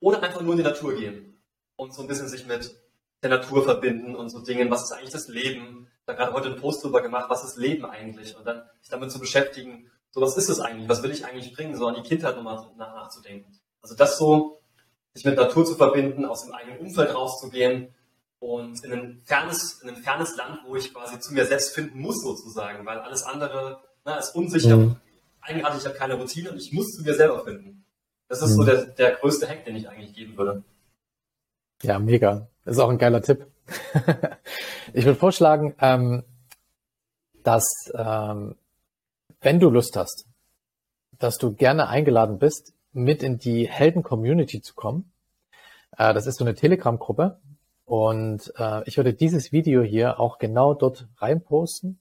Oder 0.00 0.22
einfach 0.22 0.40
nur 0.40 0.52
in 0.52 0.58
die 0.58 0.64
Natur 0.64 0.94
gehen 0.94 1.40
und 1.76 1.92
so 1.92 2.02
ein 2.02 2.08
bisschen 2.08 2.28
sich 2.28 2.46
mit 2.46 2.74
der 3.22 3.30
Natur 3.30 3.64
verbinden 3.64 4.14
und 4.14 4.28
so 4.28 4.40
Dingen, 4.40 4.70
was 4.70 4.84
ist 4.84 4.92
eigentlich 4.92 5.10
das 5.10 5.28
Leben? 5.28 5.88
Da 6.06 6.12
gerade 6.12 6.32
heute 6.32 6.48
einen 6.48 6.60
Post 6.60 6.84
drüber 6.84 7.02
gemacht, 7.02 7.28
was 7.28 7.44
ist 7.44 7.56
Leben 7.56 7.84
eigentlich? 7.84 8.36
Und 8.36 8.46
dann 8.46 8.62
sich 8.80 8.90
damit 8.90 9.10
zu 9.10 9.18
beschäftigen, 9.18 9.90
so 10.10 10.20
was 10.20 10.36
ist 10.36 10.48
es 10.48 10.60
eigentlich? 10.60 10.88
Was 10.88 11.02
will 11.02 11.10
ich 11.10 11.24
eigentlich 11.24 11.52
bringen? 11.52 11.76
So 11.76 11.86
an 11.86 11.96
die 11.96 12.02
Kindheit 12.02 12.36
nochmal 12.36 12.64
nachzudenken. 12.76 13.58
Also 13.82 13.94
das 13.94 14.18
so 14.18 14.60
sich 15.14 15.24
mit 15.24 15.36
Natur 15.36 15.64
zu 15.64 15.74
verbinden, 15.74 16.24
aus 16.24 16.44
dem 16.44 16.54
eigenen 16.54 16.78
Umfeld 16.78 17.12
rauszugehen 17.14 17.92
und 18.38 18.84
in 18.84 18.92
ein 18.92 19.22
fernes, 19.24 19.80
in 19.82 19.88
ein 19.88 19.96
fernes 19.96 20.36
Land, 20.36 20.60
wo 20.64 20.76
ich 20.76 20.94
quasi 20.94 21.18
zu 21.18 21.34
mir 21.34 21.44
selbst 21.44 21.74
finden 21.74 22.00
muss, 22.00 22.22
sozusagen, 22.22 22.86
weil 22.86 22.98
alles 23.00 23.24
andere 23.24 23.82
na, 24.04 24.16
ist 24.16 24.34
unsicher, 24.34 24.76
mhm. 24.76 24.96
eigenartig, 25.40 25.80
ich 25.80 25.86
habe 25.86 25.96
keine 25.96 26.14
Routine 26.14 26.50
und 26.50 26.58
ich 26.58 26.72
muss 26.72 26.92
zu 26.92 27.02
mir 27.02 27.14
selber 27.14 27.44
finden. 27.44 27.84
Das 28.28 28.42
ist 28.42 28.50
mhm. 28.50 28.54
so 28.54 28.64
der, 28.64 28.86
der 28.86 29.12
größte 29.16 29.48
Hack, 29.48 29.64
den 29.64 29.76
ich 29.76 29.88
eigentlich 29.88 30.14
geben 30.14 30.36
würde. 30.36 30.62
Ja, 31.82 31.98
mega. 31.98 32.48
Das 32.64 32.76
ist 32.76 32.80
auch 32.80 32.90
ein 32.90 32.98
geiler 32.98 33.22
Tipp. 33.22 33.46
ich 34.92 35.04
würde 35.04 35.18
vorschlagen, 35.18 35.74
ähm, 35.80 36.24
dass 37.44 37.64
ähm, 37.94 38.56
wenn 39.40 39.60
du 39.60 39.70
Lust 39.70 39.96
hast, 39.96 40.26
dass 41.18 41.38
du 41.38 41.54
gerne 41.54 41.88
eingeladen 41.88 42.38
bist, 42.38 42.74
mit 42.92 43.22
in 43.22 43.38
die 43.38 43.68
Helden-Community 43.68 44.60
zu 44.60 44.74
kommen. 44.74 45.12
Äh, 45.96 46.14
das 46.14 46.26
ist 46.26 46.38
so 46.38 46.44
eine 46.44 46.54
Telegram-Gruppe. 46.54 47.38
Und 47.84 48.52
äh, 48.58 48.86
ich 48.86 48.96
würde 48.96 49.14
dieses 49.14 49.52
Video 49.52 49.82
hier 49.82 50.20
auch 50.20 50.38
genau 50.38 50.74
dort 50.74 51.08
reinposten. 51.16 51.98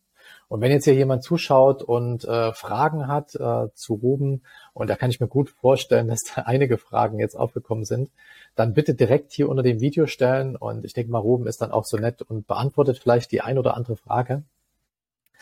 Und 0.50 0.62
wenn 0.62 0.72
jetzt 0.72 0.86
hier 0.86 0.94
jemand 0.94 1.24
zuschaut 1.24 1.84
und 1.84 2.24
äh, 2.24 2.54
Fragen 2.54 3.08
hat 3.08 3.36
äh, 3.36 3.68
zu 3.74 3.96
Ruben, 3.96 4.44
und 4.74 4.90
da 4.90 4.96
kann 4.96 5.10
ich 5.10 5.20
mir 5.20 5.28
gut 5.28 5.50
vorstellen, 5.50 6.08
dass 6.10 6.24
da 6.24 6.44
einige 6.44 6.78
Fragen 6.78 7.20
jetzt 7.20 7.36
aufgekommen 7.36 7.86
sind, 7.86 8.10
dann 8.56 8.74
bitte 8.74 8.94
direkt 8.94 9.32
hier 9.34 9.50
unter 9.50 9.64
dem 9.64 9.82
Video 9.82 10.08
stellen. 10.08 10.56
Und 10.56 10.86
ich 10.86 10.94
denke 10.94 11.12
mal, 11.12 11.20
Ruben 11.20 11.48
ist 11.48 11.62
dann 11.62 11.72
auch 11.72 11.86
so 11.86 11.98
nett 11.98 12.22
und 12.22 12.48
beantwortet 12.48 13.00
vielleicht 13.00 13.32
die 13.32 13.42
ein 13.42 13.58
oder 13.58 13.76
andere 13.76 13.98
Frage. 13.98 14.44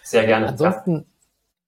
Sehr 0.04 0.26
gerne. 0.26 0.48
Ansonsten, 0.48 1.06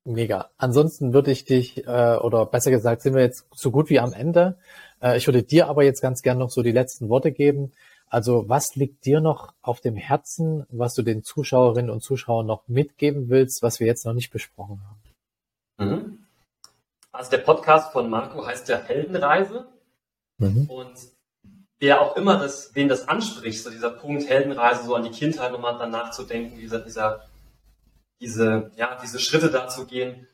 Mega. 0.07 0.51
Ansonsten 0.57 1.11
würde 1.11 1.31
ich 1.31 1.43
dich, 1.43 1.85
äh, 1.85 2.15
oder 2.15 2.45
besser 2.45 2.71
gesagt, 2.71 3.01
sind 3.01 3.13
wir 3.13 3.21
jetzt 3.21 3.45
so 3.53 3.71
gut 3.71 3.89
wie 3.89 3.99
am 3.99 4.13
Ende. 4.13 4.57
Äh, 5.01 5.17
ich 5.17 5.27
würde 5.27 5.43
dir 5.43 5.67
aber 5.67 5.83
jetzt 5.83 6.01
ganz 6.01 6.21
gern 6.21 6.37
noch 6.37 6.49
so 6.49 6.63
die 6.63 6.71
letzten 6.71 7.09
Worte 7.09 7.33
geben. 7.33 7.73
Also 8.09 8.47
was 8.47 8.75
liegt 8.75 9.05
dir 9.05 9.19
noch 9.19 9.53
auf 9.61 9.81
dem 9.81 9.95
Herzen, 9.95 10.65
was 10.69 10.93
du 10.93 11.01
den 11.01 11.23
Zuschauerinnen 11.23 11.91
und 11.91 12.01
Zuschauern 12.01 12.45
noch 12.45 12.67
mitgeben 12.67 13.29
willst, 13.29 13.61
was 13.61 13.79
wir 13.79 13.87
jetzt 13.87 14.05
noch 14.05 14.13
nicht 14.13 14.31
besprochen 14.31 14.81
haben? 14.87 15.89
Mhm. 15.89 16.25
Also 17.11 17.31
der 17.31 17.39
Podcast 17.39 17.91
von 17.91 18.09
Marco 18.09 18.45
heißt 18.45 18.69
ja 18.69 18.77
Heldenreise. 18.77 19.67
Mhm. 20.37 20.69
Und 20.69 20.93
wer 21.79 22.01
auch 22.01 22.15
immer 22.15 22.39
das, 22.39 22.71
wen 22.75 22.87
das 22.87 23.07
anspricht, 23.07 23.63
so 23.63 23.69
dieser 23.69 23.89
Punkt 23.89 24.29
Heldenreise, 24.29 24.85
so 24.85 24.95
an 24.95 25.03
die 25.03 25.11
Kindheit 25.11 25.51
nochmal 25.51 25.77
dann 25.77 25.91
nachzudenken, 25.91 26.57
dieser, 26.57 26.79
dieser, 26.79 27.27
diese, 28.21 28.71
ja, 28.75 28.97
diese 29.01 29.19
Schritte 29.19 29.49
da 29.49 29.67
zu 29.67 29.85
gehen, 29.85 30.27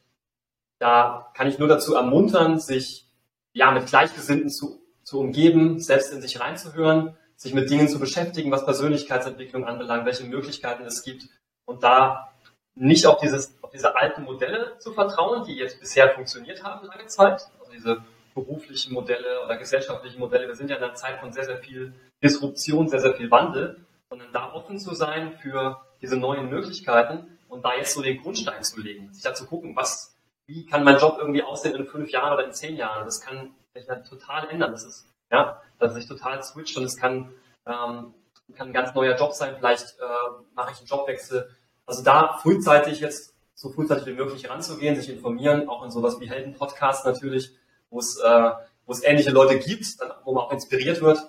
da 0.79 1.31
kann 1.33 1.47
ich 1.47 1.59
nur 1.59 1.67
dazu 1.67 1.95
ermuntern, 1.95 2.59
sich 2.59 3.09
ja 3.53 3.71
mit 3.71 3.87
Gleichgesinnten 3.87 4.49
zu, 4.49 4.81
zu 5.03 5.19
umgeben, 5.19 5.79
selbst 5.79 6.11
in 6.11 6.21
sich 6.21 6.39
reinzuhören, 6.39 7.17
sich 7.43 7.53
mit 7.53 7.69
Dingen 7.69 7.89
zu 7.89 7.99
beschäftigen, 7.99 8.51
was 8.51 8.63
Persönlichkeitsentwicklung 8.63 9.65
anbelangt, 9.65 10.05
welche 10.05 10.23
Möglichkeiten 10.23 10.85
es 10.85 11.03
gibt 11.03 11.27
und 11.65 11.83
da 11.83 12.33
nicht 12.73 13.05
auf, 13.05 13.19
dieses, 13.19 13.53
auf 13.61 13.69
diese 13.69 13.97
alten 13.97 14.23
Modelle 14.23 14.77
zu 14.79 14.93
vertrauen, 14.93 15.43
die 15.45 15.55
jetzt 15.55 15.79
bisher 15.79 16.09
funktioniert 16.09 16.63
haben 16.63 16.87
lange 16.87 17.05
Zeit, 17.07 17.45
also 17.59 17.71
diese 17.71 18.01
beruflichen 18.33 18.93
Modelle 18.93 19.43
oder 19.43 19.57
gesellschaftlichen 19.57 20.19
Modelle. 20.19 20.47
Wir 20.47 20.55
sind 20.55 20.69
ja 20.69 20.77
in 20.77 20.83
einer 20.83 20.95
Zeit 20.95 21.19
von 21.19 21.33
sehr, 21.33 21.43
sehr 21.43 21.57
viel 21.57 21.93
Disruption, 22.23 22.87
sehr, 22.87 23.01
sehr 23.01 23.13
viel 23.13 23.29
Wandel, 23.29 23.85
sondern 24.09 24.31
da 24.31 24.53
offen 24.53 24.79
zu 24.79 24.95
sein 24.95 25.33
für 25.37 25.81
diese 26.01 26.15
neuen 26.15 26.49
Möglichkeiten 26.49 27.37
und 27.49 27.63
da 27.63 27.75
jetzt 27.75 27.93
so 27.93 28.01
den 28.01 28.21
Grundstein 28.21 28.63
zu 28.63 28.81
legen, 28.81 29.13
sich 29.13 29.21
da 29.21 29.33
zu 29.33 29.45
gucken, 29.45 29.75
was, 29.75 30.15
wie 30.47 30.65
kann 30.65 30.85
mein 30.85 30.97
Job 30.97 31.17
irgendwie 31.19 31.43
aussehen 31.43 31.75
in 31.75 31.85
fünf 31.85 32.09
Jahren 32.09 32.33
oder 32.33 32.45
in 32.45 32.53
zehn 32.53 32.77
Jahren. 32.77 33.03
Das 33.05 33.19
kann 33.19 33.53
sich 33.75 33.85
dann 33.85 34.05
total 34.05 34.49
ändern. 34.49 34.71
Das 34.71 34.85
ist, 34.85 35.05
ja, 35.33 35.61
dass 35.79 35.95
sich 35.95 36.07
total 36.07 36.41
switcht 36.43 36.77
und 36.77 36.85
es 36.85 36.95
kann, 36.95 37.33
ähm, 37.65 38.13
kann 38.55 38.67
ein 38.67 38.73
ganz 38.73 38.93
neuer 38.93 39.17
Job 39.17 39.33
sein. 39.33 39.55
Vielleicht 39.57 39.99
äh, 39.99 40.43
mache 40.55 40.71
ich 40.71 40.77
einen 40.77 40.87
Jobwechsel 40.87 41.49
also 41.85 42.03
da 42.03 42.37
frühzeitig 42.41 42.99
jetzt 42.99 43.33
so 43.55 43.69
frühzeitig 43.69 44.05
wie 44.05 44.13
möglich 44.13 44.49
ranzugehen, 44.49 44.95
sich 44.95 45.09
informieren, 45.09 45.69
auch 45.69 45.83
in 45.83 45.91
sowas 45.91 46.19
wie 46.19 46.29
Helden-Podcast 46.29 47.05
natürlich, 47.05 47.51
wo 47.89 47.99
es, 47.99 48.17
äh, 48.19 48.51
wo 48.85 48.91
es 48.91 49.03
ähnliche 49.03 49.29
Leute 49.29 49.59
gibt, 49.59 50.01
dann, 50.01 50.11
wo 50.23 50.33
man 50.33 50.45
auch 50.45 50.51
inspiriert 50.51 51.01
wird 51.01 51.19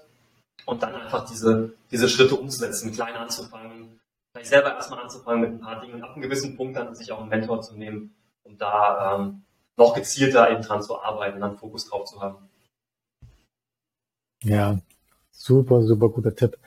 und 0.65 0.83
dann 0.83 0.95
einfach 0.95 1.29
diese, 1.29 1.75
diese 1.91 2.09
Schritte 2.09 2.37
umzusetzen, 2.37 2.93
klein 2.93 3.15
anzufangen, 3.15 4.01
vielleicht 4.33 4.51
selber 4.51 4.75
erstmal 4.75 5.01
anzufangen 5.01 5.41
mit 5.41 5.51
ein 5.51 5.61
paar 5.61 5.81
Dingen 5.81 5.95
und 5.95 6.03
ab 6.03 6.13
einem 6.13 6.23
gewissen 6.23 6.57
Punkt 6.57 6.77
dann 6.77 6.95
sich 6.95 7.13
auch 7.13 7.21
einen 7.21 7.29
Mentor 7.29 7.61
zu 7.61 7.77
nehmen, 7.77 8.15
um 8.43 8.57
da 8.57 9.17
ähm, 9.17 9.43
noch 9.77 9.95
gezielter 9.95 10.51
eben 10.51 10.63
dran 10.63 10.83
zu 10.83 11.01
arbeiten, 11.01 11.41
dann 11.41 11.59
Fokus 11.59 11.89
drauf 11.89 12.05
zu 12.05 12.21
haben. 12.21 12.49
Ja, 14.45 14.79
super, 15.33 15.83
super 15.83 16.11
guter 16.11 16.35
Tipp. 16.35 16.59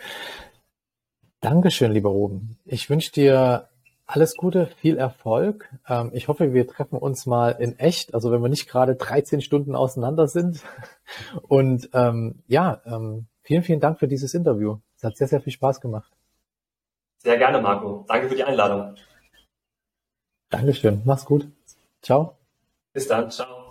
Dankeschön, 1.42 1.92
lieber 1.92 2.10
Ruben. 2.10 2.58
Ich 2.66 2.90
wünsche 2.90 3.12
dir 3.12 3.70
alles 4.08 4.36
Gute, 4.36 4.66
viel 4.66 4.98
Erfolg. 4.98 5.70
Ähm, 5.88 6.10
ich 6.14 6.28
hoffe, 6.28 6.54
wir 6.54 6.68
treffen 6.68 6.98
uns 6.98 7.28
mal 7.28 7.52
in 7.52 7.78
echt, 7.78 8.16
also 8.16 8.32
wenn 8.32 8.42
wir 8.42 8.50
nicht 8.50 8.68
gerade 8.68 8.96
13 8.96 9.42
Stunden 9.42 9.76
auseinander 9.76 10.28
sind. 10.28 10.64
Und 11.48 11.90
ähm, 11.94 12.42
ja, 12.48 12.82
ähm, 12.86 13.28
vielen, 13.44 13.64
vielen 13.64 13.80
Dank 13.80 14.00
für 14.00 14.08
dieses 14.08 14.34
Interview. 14.34 14.78
Es 14.96 15.04
hat 15.04 15.16
sehr, 15.18 15.28
sehr 15.28 15.42
viel 15.42 15.54
Spaß 15.54 15.80
gemacht. 15.80 16.12
Sehr 17.18 17.38
gerne, 17.38 17.62
Marco. 17.62 18.06
Danke 18.08 18.30
für 18.30 18.36
die 18.36 18.44
Einladung. 18.44 18.96
Dankeschön. 20.50 21.02
Mach's 21.06 21.26
gut. 21.26 21.48
Ciao. 22.02 22.38
Bis 22.94 23.08
dann. 23.08 23.30
Ciao. 23.30 23.67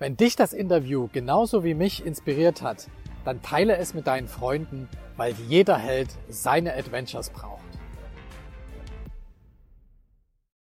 Wenn 0.00 0.16
dich 0.16 0.34
das 0.34 0.54
Interview 0.54 1.08
genauso 1.12 1.62
wie 1.62 1.74
mich 1.74 2.06
inspiriert 2.06 2.62
hat, 2.62 2.88
dann 3.26 3.42
teile 3.42 3.76
es 3.76 3.92
mit 3.92 4.06
deinen 4.06 4.28
Freunden, 4.28 4.88
weil 5.18 5.34
jeder 5.46 5.76
Held 5.76 6.08
seine 6.30 6.74
Adventures 6.74 7.28
braucht. 7.28 7.60